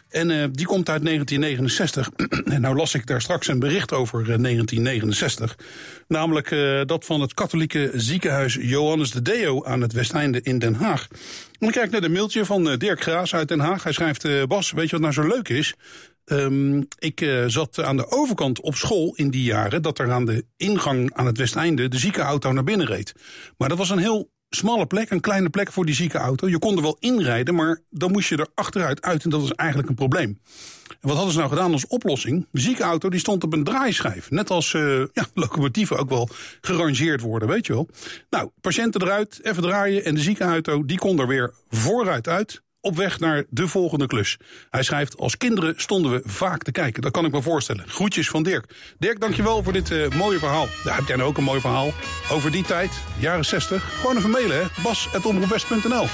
[0.10, 2.10] En eh, die komt uit 1969.
[2.54, 5.58] en nou las ik daar straks een bericht over eh, 1969.
[6.08, 10.74] Namelijk eh, dat van het katholieke ziekenhuis Johannes de Deo aan het Westeinde in Den
[10.74, 11.08] Haag.
[11.60, 13.84] En ik kijk naar een mailtje van Dirk Graas uit Den Haag.
[13.84, 15.74] Hij schrijft, Bas, weet je wat nou zo leuk is?
[16.26, 19.82] Ehm, ik zat aan de overkant op school in die jaren...
[19.82, 23.14] dat er aan de ingang aan het Westeinde de ziekenauto naar binnen reed.
[23.58, 26.50] Maar dat was een heel smalle plek, een kleine plek voor die ziekenauto.
[26.50, 29.24] Je kon er wel inrijden, maar dan moest je er achteruit uit...
[29.24, 30.40] en dat was eigenlijk een probleem.
[30.88, 32.48] En wat hadden ze nou gedaan als oplossing?
[32.52, 34.32] De ziekenauto die stond op een draaischijf.
[34.32, 36.30] Net als eh, ja, locomotieven ook wel
[36.62, 37.90] gerangeerd worden, weet je wel.
[38.30, 40.06] Nou, patiënten eruit, even draaien...
[40.06, 44.38] en de ziekenauto die kon er weer vooruit uit op weg naar de volgende klus.
[44.70, 47.02] Hij schrijft, als kinderen stonden we vaak te kijken.
[47.02, 47.84] Dat kan ik me voorstellen.
[47.88, 48.66] Groetjes van Dirk.
[48.98, 50.68] Dirk, dankjewel voor dit eh, mooie verhaal.
[50.84, 51.92] Ja, heb jij nou ook een mooi verhaal
[52.32, 54.00] over die tijd, jaren 60?
[54.00, 54.82] Gewoon even mailen, hè.
[54.84, 56.08] bas.omroepwest.nl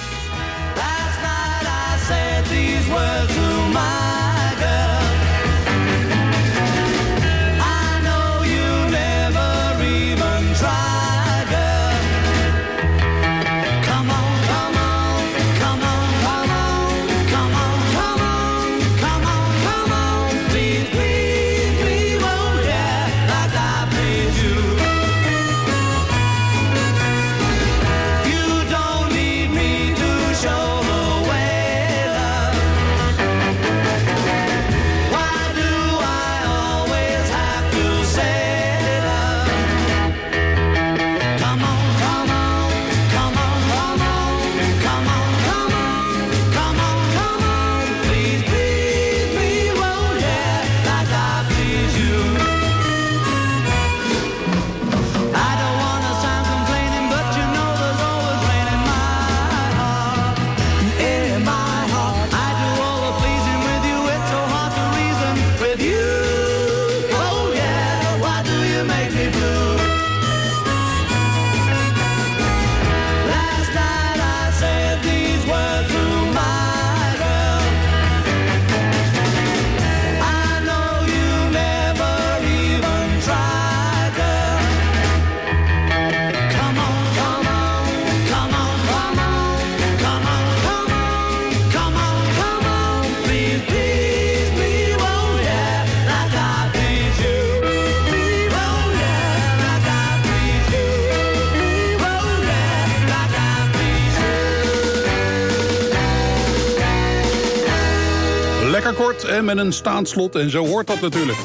[108.83, 111.37] Lekker kort en met een staand slot en zo hoort dat natuurlijk.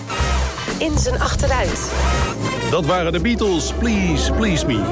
[0.78, 1.93] In zijn achteruit.
[2.70, 4.82] Dat waren de Beatles, Please, Please Me.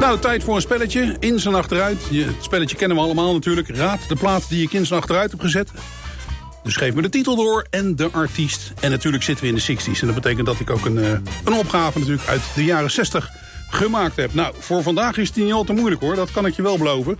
[0.00, 1.16] Nou, tijd voor een spelletje.
[1.18, 1.98] In zijn achteruit.
[2.10, 3.76] Je, het spelletje kennen we allemaal natuurlijk.
[3.76, 5.70] Raad de plaat die ik in zijn achteruit heb gezet.
[6.62, 8.72] Dus geef me de titel door en de artiest.
[8.80, 10.00] En natuurlijk zitten we in de 60s.
[10.00, 11.10] En dat betekent dat ik ook een, eh,
[11.44, 13.30] een opgave natuurlijk uit de jaren 60
[13.70, 14.34] gemaakt heb.
[14.34, 16.14] Nou, voor vandaag is die niet al te moeilijk hoor.
[16.14, 17.18] Dat kan ik je wel beloven.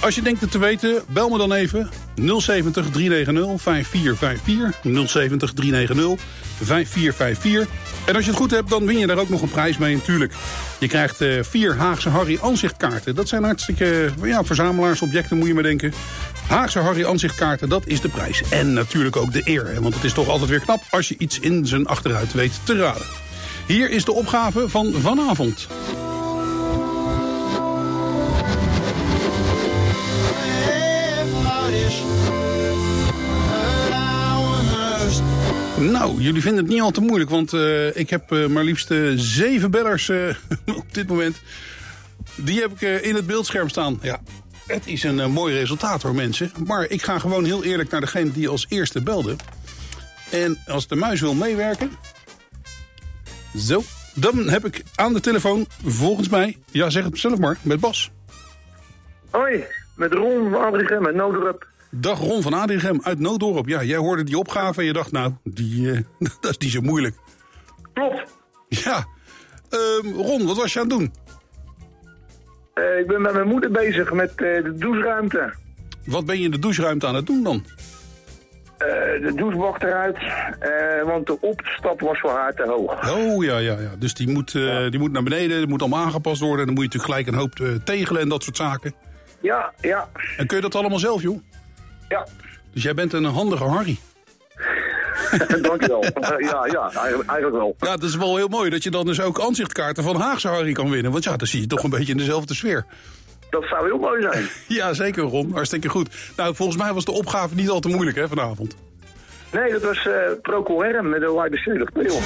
[0.00, 1.88] Als je denkt het te weten, bel me dan even.
[2.14, 5.08] 070 390 5454.
[5.08, 6.26] 070 390
[6.62, 7.74] 5454.
[8.06, 9.94] En als je het goed hebt, dan win je daar ook nog een prijs mee
[9.94, 10.34] natuurlijk.
[10.78, 13.14] Je krijgt eh, vier Haagse Harry Anzichtkaarten.
[13.14, 15.92] Dat zijn hartstikke eh, ja, verzamelaarsobjecten, moet je maar denken.
[16.48, 18.42] Haagse Harry Anzichtkaarten, dat is de prijs.
[18.50, 20.82] En natuurlijk ook de eer, want het is toch altijd weer knap...
[20.90, 23.06] als je iets in zijn achteruit weet te raden.
[23.66, 25.66] Hier is de opgave van vanavond.
[35.80, 38.90] Nou, jullie vinden het niet al te moeilijk, want eh, ik heb eh, maar liefst
[38.90, 40.10] eh, zeven bellers
[40.80, 41.40] op dit moment.
[42.36, 43.98] Die heb ik in het beeldscherm staan.
[44.02, 44.20] Ja.
[44.66, 46.52] Het is een mooi resultaat hoor mensen.
[46.66, 49.36] Maar ik ga gewoon heel eerlijk naar degene die als eerste belde.
[50.30, 51.90] En als de muis wil meewerken...
[53.56, 53.82] Zo,
[54.14, 56.56] dan heb ik aan de telefoon volgens mij...
[56.70, 58.10] Ja, zeg het zelf maar, met Bas.
[59.30, 59.64] Hoi,
[59.94, 61.66] met Ron Adrichem met Noodrup.
[61.90, 63.68] Dag Ron van Adrichem uit Nooddorp.
[63.68, 65.98] Ja, jij hoorde die opgave en je dacht, nou, die, eh,
[66.40, 67.14] dat is niet zo moeilijk.
[67.92, 68.38] Klopt.
[68.68, 69.06] Ja.
[69.70, 71.12] Ehm, Ron, wat was je aan het doen?
[72.74, 75.54] Eh, ik ben met mijn moeder bezig met eh, de doucheruimte.
[76.06, 77.64] Wat ben je in de doucheruimte aan het doen dan?
[78.78, 80.18] De douchebak eruit,
[81.04, 83.12] want de opstap was voor haar te hoog.
[83.12, 83.90] Oh ja, ja, ja.
[83.98, 84.52] Dus die moet,
[84.90, 86.60] die moet naar beneden, die moet allemaal aangepast worden.
[86.60, 88.94] En dan moet je natuurlijk gelijk een hoop tegelen en dat soort zaken.
[89.40, 90.08] Ja, ja.
[90.36, 91.38] En kun je dat allemaal zelf, joh?
[92.08, 92.26] Ja.
[92.72, 93.98] Dus jij bent een handige Harry.
[95.62, 96.04] Dankjewel.
[96.38, 97.76] ja, ja, eigenlijk, eigenlijk wel.
[97.78, 100.72] Ja, het is wel heel mooi dat je dan dus ook aanzichtkaarten van Haagse Harry
[100.72, 101.12] kan winnen.
[101.12, 102.86] Want ja, dan zie je toch een beetje in dezelfde sfeer.
[103.50, 104.48] Dat zou heel mooi zijn.
[104.78, 105.52] Ja, zeker Ron.
[105.52, 106.08] Hartstikke goed.
[106.36, 108.76] Nou, volgens mij was de opgave niet al te moeilijk hè, vanavond.
[109.52, 112.20] Nee, dat was eh Procol Harum met de Wide Peel.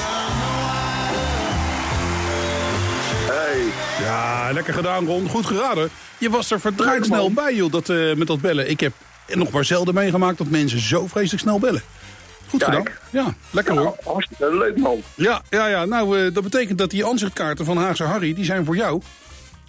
[3.33, 3.61] Hey.
[4.01, 5.29] Ja, lekker gedaan Ron.
[5.29, 5.89] Goed geraden.
[6.19, 8.71] Je was er verdraaid snel bij joh, dat, eh, met dat bellen.
[8.71, 8.93] Ik heb
[9.39, 11.83] nog maar zelden meegemaakt dat mensen zo vreselijk snel bellen.
[12.49, 12.75] Goed Kijk.
[12.75, 12.95] gedaan.
[13.11, 13.97] Ja, lekker hoor.
[14.05, 15.03] Hartstikke leuk man.
[15.15, 15.85] Ja, ja, ja.
[15.85, 19.03] nou eh, dat betekent dat die aanzichtkaarten van Haagse Harry, die zijn voor jou.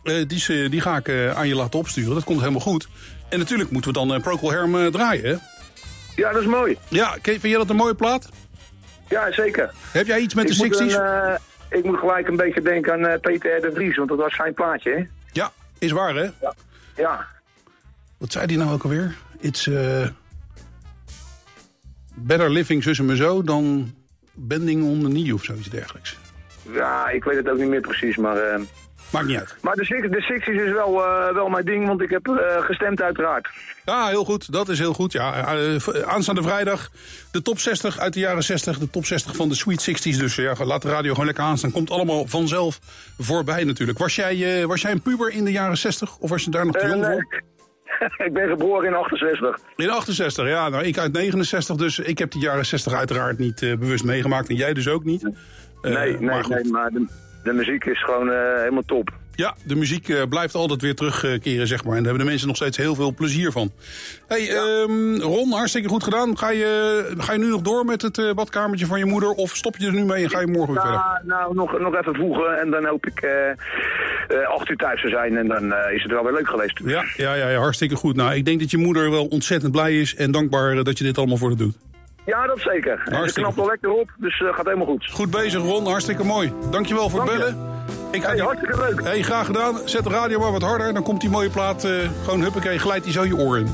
[0.03, 2.14] Eh, die, eh, die ga ik aan je laten opsturen.
[2.14, 2.88] Dat komt helemaal goed.
[3.32, 5.36] En natuurlijk moeten we dan Procol eh, draaien, hè?
[6.16, 6.78] Ja, dat is mooi.
[6.88, 8.30] Ja, vind jij dat een mooie plaat?
[9.09, 9.72] Ja, zeker.
[9.91, 10.95] Heb jij iets met Ik de moet 60s?
[10.95, 11.36] een, eh,
[11.70, 13.62] ik moet gelijk een beetje denken aan Peter R.
[13.62, 15.03] de Vries, want dat was zijn plaatje, hè?
[15.32, 16.24] Ja, is waar, hè?
[16.41, 16.53] Ja.
[16.95, 17.28] Ja.
[18.22, 19.15] Wat zei die nou ook alweer?
[19.39, 20.07] It's eh,
[22.15, 23.93] better living zussen me zo dan
[24.34, 26.17] bending on the knee of zoiets dergelijks.
[26.72, 28.38] Ja, ik weet het ook niet meer precies, maar...
[28.38, 28.61] eh,
[29.11, 29.55] Maakt niet uit.
[29.61, 32.28] Maar de, de 60s is wel, eh, wel mijn ding, want ik heb
[32.59, 33.49] gestemd uiteraard.
[33.86, 34.51] Ja, heel goed.
[34.51, 35.11] Dat is heel goed.
[35.11, 35.45] Ja,
[36.05, 36.89] aanstaande vrijdag
[37.32, 38.78] de top 60 uit de jaren 60.
[38.80, 40.17] De top 60 van de Sweet 60s.
[40.19, 41.72] Dus ja, laat de radio gewoon lekker aanstaan.
[41.72, 42.80] Komt allemaal vanzelf
[43.17, 43.97] voorbij natuurlijk.
[43.97, 46.17] Was jij, was jij een puber in de jaren 60?
[46.17, 47.41] Of was je daar nog te jong voor?
[48.28, 49.60] ik ben geboren in 68.
[49.76, 50.70] In 68, ja.
[50.70, 54.50] Nou, ik uit 69, dus ik heb die jaren 60 uiteraard niet eh, bewust meegemaakt.
[54.50, 55.24] En jij dus ook niet.
[55.24, 55.32] Eh,
[55.82, 57.08] nee, nee, maar nee, maar de,
[57.44, 59.10] de muziek is gewoon eh, helemaal top.
[59.36, 61.96] Ja, de muziek eh, blijft altijd weer terugkeren, zeg maar.
[61.96, 63.72] En daar hebben de mensen nog steeds heel veel plezier van.
[64.28, 66.38] hey, ehm, Ron, hartstikke goed gedaan.
[66.38, 69.30] Ga je, ga je nu nog door met het eh, badkamertje van je moeder?
[69.30, 71.00] Of stop je er nu mee en ga je morgen weer verder?
[71.00, 75.02] Nou, nou nog, nog even voegen en dan hoop ik eh eh, acht uur thuis
[75.02, 76.80] te zijn en dan is het wel weer leuk geweest.
[76.86, 78.16] Ja, ja, ja, ja, hartstikke goed.
[78.16, 81.18] Nou, ik denk dat je moeder wel ontzettend blij is en dankbaar dat je dit
[81.18, 81.76] allemaal voor haar doet.
[82.26, 83.01] Ja, dat zeker.
[83.05, 85.05] En Hartstikke knapt wel lekker op, dus eh gaat helemaal goed.
[85.11, 85.86] Goed bezig, Ron.
[85.88, 86.53] Hartstikke mooi.
[86.72, 87.53] Dankjewel voor het Dank je.
[87.53, 87.69] bellen.
[88.11, 89.01] Ik ga Hey, die- hartstikke leuk.
[89.03, 89.78] Hey, graag gedaan.
[89.86, 90.93] Zet de radio maar wat harder.
[90.93, 91.91] Dan komt die mooie plaat eh,
[92.24, 92.78] gewoon huppakee.
[92.80, 93.67] Glijdt die zo je oor in.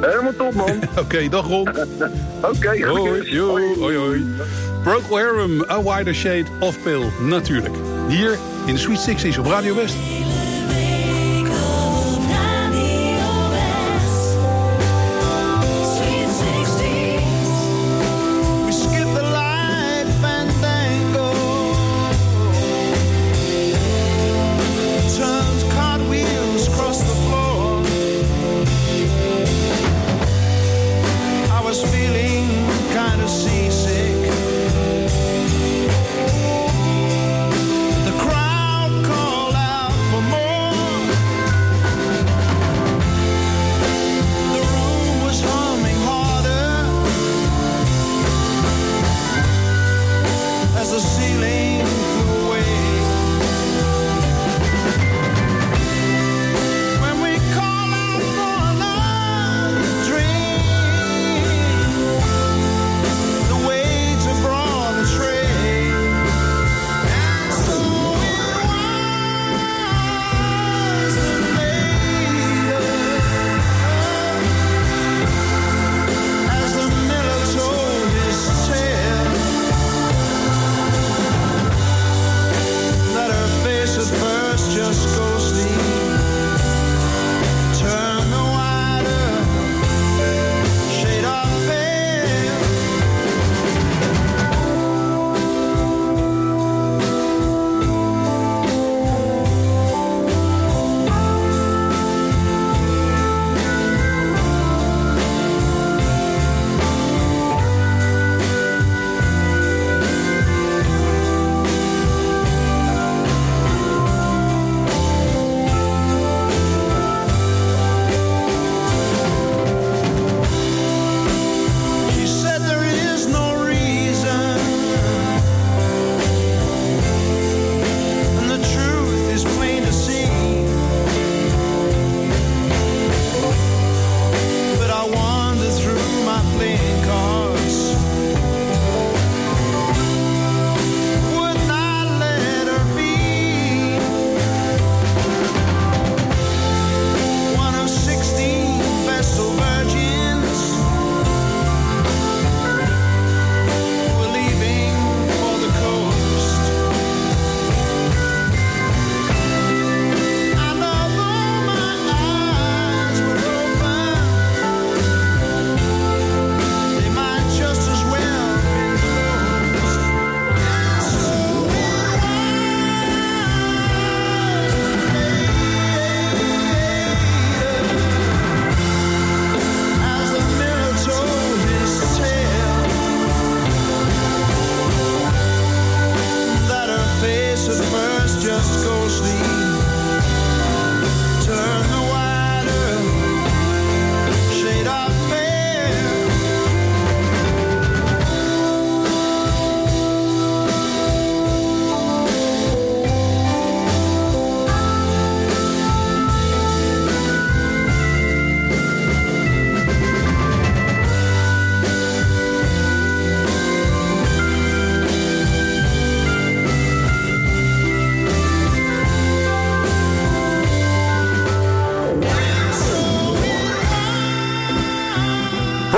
[0.00, 0.78] Helemaal top, man.
[1.04, 1.68] Oké, dag Ron.
[2.52, 3.38] Oké, Hoi, groetjes.
[3.38, 4.24] hoi, hoi, hoi.
[4.82, 7.06] Procol Harum, A Wider Shade of Pale.
[7.20, 7.74] Natuurlijk.
[8.08, 9.94] Hier in de Sweet Sixties op Radio West.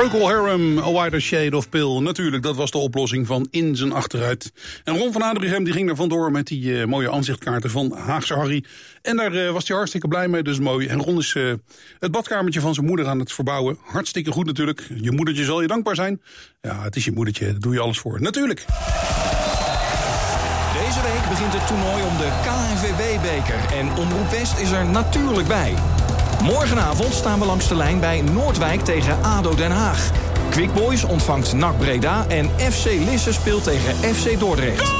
[0.02, 2.00] Procol Harum, A Wider Shade of Pale.
[2.00, 4.52] Natuurlijk, dat was de oplossing van In zijn achteruit.
[4.84, 8.34] En Ron van Adrichem die ging er vandoor met die eh, mooie aanzichtkaarten van Haagse
[8.34, 8.64] Harry.
[9.02, 10.86] En daar eh, was hij hartstikke blij mee, dus mooi.
[10.86, 11.52] En Ron is eh,
[11.98, 13.78] het badkamertje van zijn moeder aan het verbouwen.
[13.84, 14.88] Hartstikke goed natuurlijk.
[14.94, 16.22] Je moedertje zal je dankbaar zijn.
[16.60, 18.20] Ja, het is je moedertje, daar doe je alles voor.
[18.20, 18.64] Natuurlijk.
[20.86, 23.78] Deze week begint het toernooi om de KNVB-beker.
[23.78, 25.74] En Omroep West is er natuurlijk bij.
[26.42, 30.10] Morgenavond staan we langs de lijn bij Noordwijk tegen ADO Den Haag.
[30.50, 34.92] Quick Boys ontvangt NAC Breda en FC Lisse speelt tegen FC Dordrecht.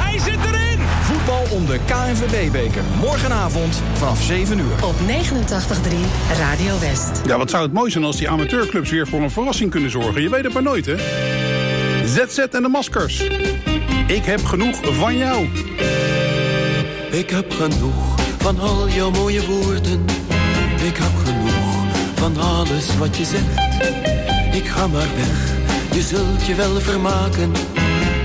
[0.00, 0.78] Hij zit erin!
[1.02, 2.82] Voetbal om de KNVB-beker.
[3.00, 4.84] Morgenavond vanaf 7 uur.
[4.84, 5.08] Op 89.3
[6.38, 7.20] Radio West.
[7.26, 10.22] Ja, wat zou het mooi zijn als die amateurclubs weer voor een verrassing kunnen zorgen.
[10.22, 10.96] Je weet het maar nooit, hè?
[12.06, 13.22] ZZ en de maskers.
[14.06, 15.48] Ik heb genoeg van jou.
[17.10, 20.04] Ik heb genoeg van al jouw mooie woorden.
[20.84, 23.84] Ik heb genoeg van alles wat je zegt.
[24.54, 25.56] Ik ga maar weg,
[25.92, 27.52] je zult je wel vermaken.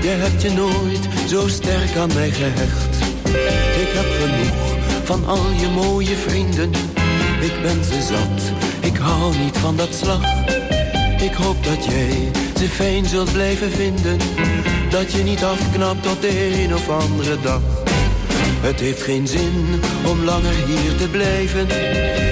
[0.02, 2.96] Je hebt je nooit zo sterk aan mij gehecht.
[3.80, 6.70] Ik heb genoeg van al je mooie vrienden.
[7.40, 8.42] Ik ben ze zat,
[8.80, 10.22] ik hou niet van dat slag.
[11.22, 14.18] Ik hoop dat jij ze fijn zult blijven vinden.
[14.90, 17.73] Dat je niet afknapt op de een of andere dag.
[18.60, 21.66] Het heeft geen zin om langer hier te blijven.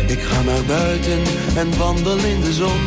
[0.07, 1.23] Ik ga naar buiten
[1.57, 2.81] en wandel in de zon.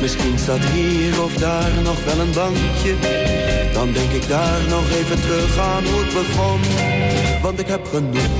[0.00, 2.94] Misschien staat hier of daar nog wel een bankje.
[3.72, 6.60] Dan denk ik daar nog even terug aan hoe het begon.
[7.42, 8.32] Want ik heb genoeg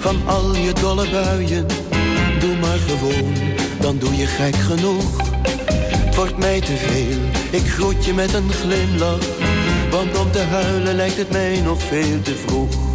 [0.00, 1.66] van al je dolle buien.
[2.40, 3.34] Doe maar gewoon,
[3.80, 5.16] dan doe je gek genoeg.
[6.04, 7.18] Het wordt mij te veel,
[7.60, 9.26] ik groet je met een glimlach.
[9.90, 12.91] Want om te huilen lijkt het mij nog veel te vroeg.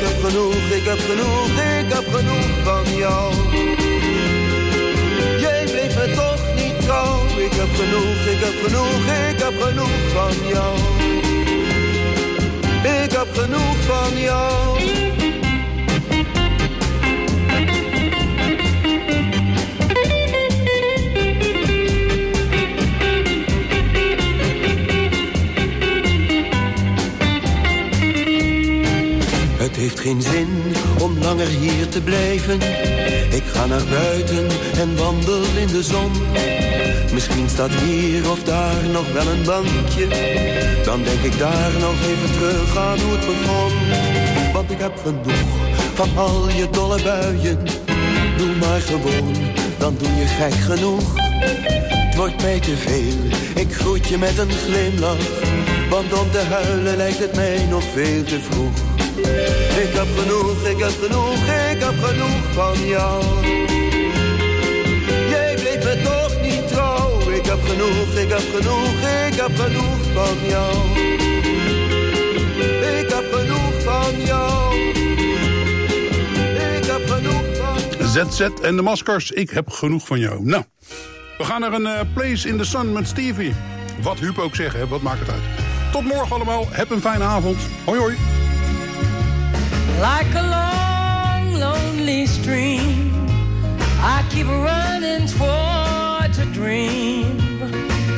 [0.00, 3.34] Ik heb genoeg, ik heb genoeg, ik heb genoeg van jou.
[5.40, 7.24] Jij bleef me toch niet trouw.
[7.38, 10.76] Ik heb genoeg, ik heb genoeg, ik heb genoeg van jou.
[13.04, 15.09] Ik heb genoeg van jou.
[29.80, 30.48] Heeft geen zin
[30.98, 32.60] om langer hier te blijven.
[33.30, 34.46] Ik ga naar buiten
[34.78, 36.12] en wandel in de zon.
[37.12, 40.06] Misschien staat hier of daar nog wel een bankje.
[40.84, 43.72] Dan denk ik daar nog even terug aan hoe het begon.
[44.52, 45.48] Want ik heb genoeg
[45.94, 47.58] van al je dolle buien.
[48.36, 49.34] Doe maar gewoon,
[49.78, 51.14] dan doe je gek genoeg.
[51.14, 55.26] Het wordt mij te veel, ik groet je met een glimlach.
[55.90, 58.89] Want om te huilen lijkt het mij nog veel te vroeg.
[59.82, 63.24] Ik heb genoeg, ik heb genoeg, ik heb genoeg van jou.
[65.28, 67.30] Jij bleef me toch niet trouw.
[67.30, 70.76] Ik heb genoeg, ik heb genoeg, ik heb genoeg van jou.
[72.98, 74.74] Ik heb genoeg van jou.
[76.66, 80.44] Ik heb ZZ en de maskers, ik heb genoeg van jou.
[80.44, 80.64] Nou,
[81.38, 83.54] we gaan naar een eh, place in the sun met Stevie.
[84.02, 85.42] Wat Huub ook zeggen, wat maakt het uit.
[85.92, 87.58] Tot morgen allemaal, heb een fijne avond.
[87.84, 88.39] Hoi hoi.
[90.00, 93.12] Like a long, lonely stream,
[94.00, 97.36] I keep running towards a dream.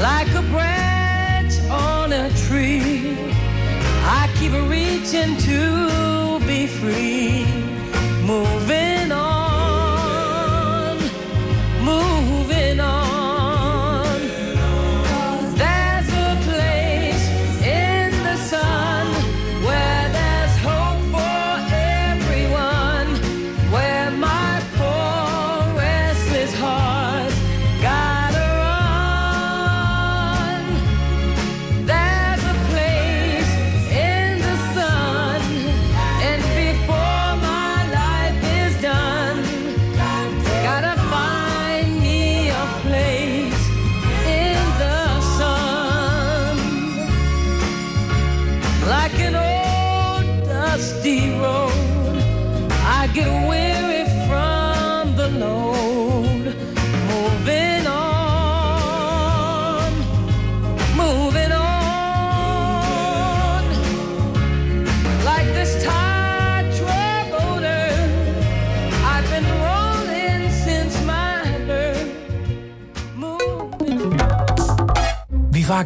[0.01, 3.19] Like a branch on a tree,
[4.05, 7.45] I keep reaching to be free.
[8.25, 8.68] Moving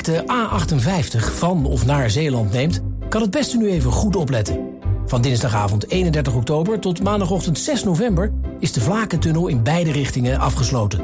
[0.01, 4.71] De A58 van of naar Zeeland neemt, kan het beste nu even goed opletten.
[5.07, 8.33] Van dinsdagavond 31 oktober tot maandagochtend 6 november...
[8.59, 11.01] is de Vlakentunnel in beide richtingen afgesloten.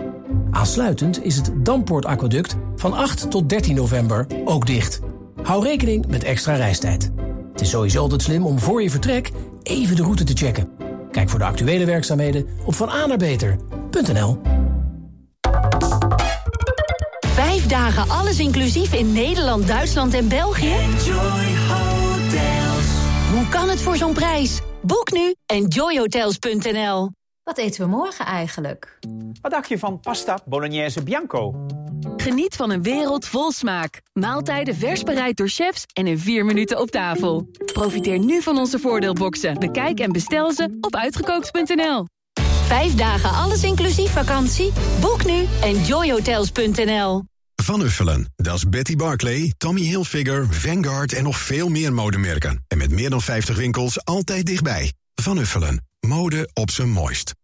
[0.51, 5.01] Aansluitend is het Dampoort-aquaduct van 8 tot 13 november ook dicht.
[5.43, 7.11] Hou rekening met extra reistijd.
[7.53, 9.31] Het is sowieso altijd slim om voor je vertrek
[9.63, 10.69] even de route te checken.
[11.11, 14.58] Kijk voor de actuele werkzaamheden op vananabeter.nl.
[17.69, 20.77] Vijf dagen alles inclusief in Nederland, Duitsland en België?
[23.33, 24.61] Hoe kan het voor zo'n prijs?
[24.83, 27.11] Boek nu enjoyhotels.nl.
[27.43, 28.99] Wat eten we morgen eigenlijk?
[29.41, 31.67] Wat dacht je van pasta bolognese bianco?
[32.17, 34.01] Geniet van een wereld vol smaak.
[34.13, 37.49] Maaltijden vers bereid door chefs en in vier minuten op tafel.
[37.73, 39.59] Profiteer nu van onze voordeelboxen.
[39.59, 42.07] Bekijk en bestel ze op uitgekookt.nl.
[42.63, 44.73] Vijf dagen alles inclusief vakantie?
[45.01, 47.23] Boek nu enjoyhotels.nl.
[47.63, 52.65] Van Uffelen, dat is Betty Barclay, Tommy Hilfiger, Vanguard en nog veel meer modemerken.
[52.69, 54.93] En met meer dan 50 winkels altijd dichtbij.
[55.15, 57.35] Van Uffelen, mode op zijn mooist.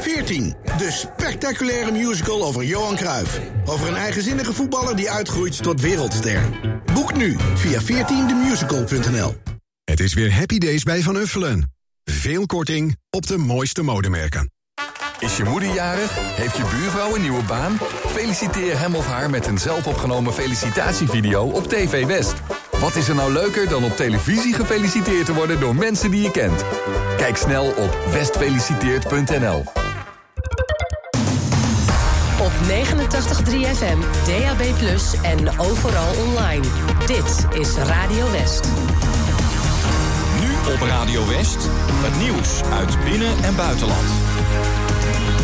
[0.00, 0.54] 14.
[0.64, 3.40] De spectaculaire musical over Johan Cruijff.
[3.64, 6.42] Over een eigenzinnige voetballer die uitgroeit tot wereldster.
[6.92, 9.34] Boek nu via 14themusical.nl.
[9.84, 11.72] Het is weer Happy Days bij Van Uffelen.
[12.04, 14.53] Veel korting op de mooiste modemerken.
[15.24, 16.10] Is je moeder jarig?
[16.16, 17.78] Heeft je buurvrouw een nieuwe baan?
[18.06, 22.34] Feliciteer hem of haar met een zelfopgenomen felicitatievideo op TV West.
[22.80, 26.30] Wat is er nou leuker dan op televisie gefeliciteerd te worden door mensen die je
[26.30, 26.64] kent?
[27.16, 29.64] Kijk snel op westfeliciteert.nl.
[32.40, 34.62] Op 89.3 FM, DAB+,
[35.22, 36.64] en overal online.
[37.06, 38.68] Dit is Radio West.
[40.40, 41.68] Nu op Radio West,
[42.02, 44.08] het nieuws uit binnen- en buitenland.
[45.04, 45.43] Bye.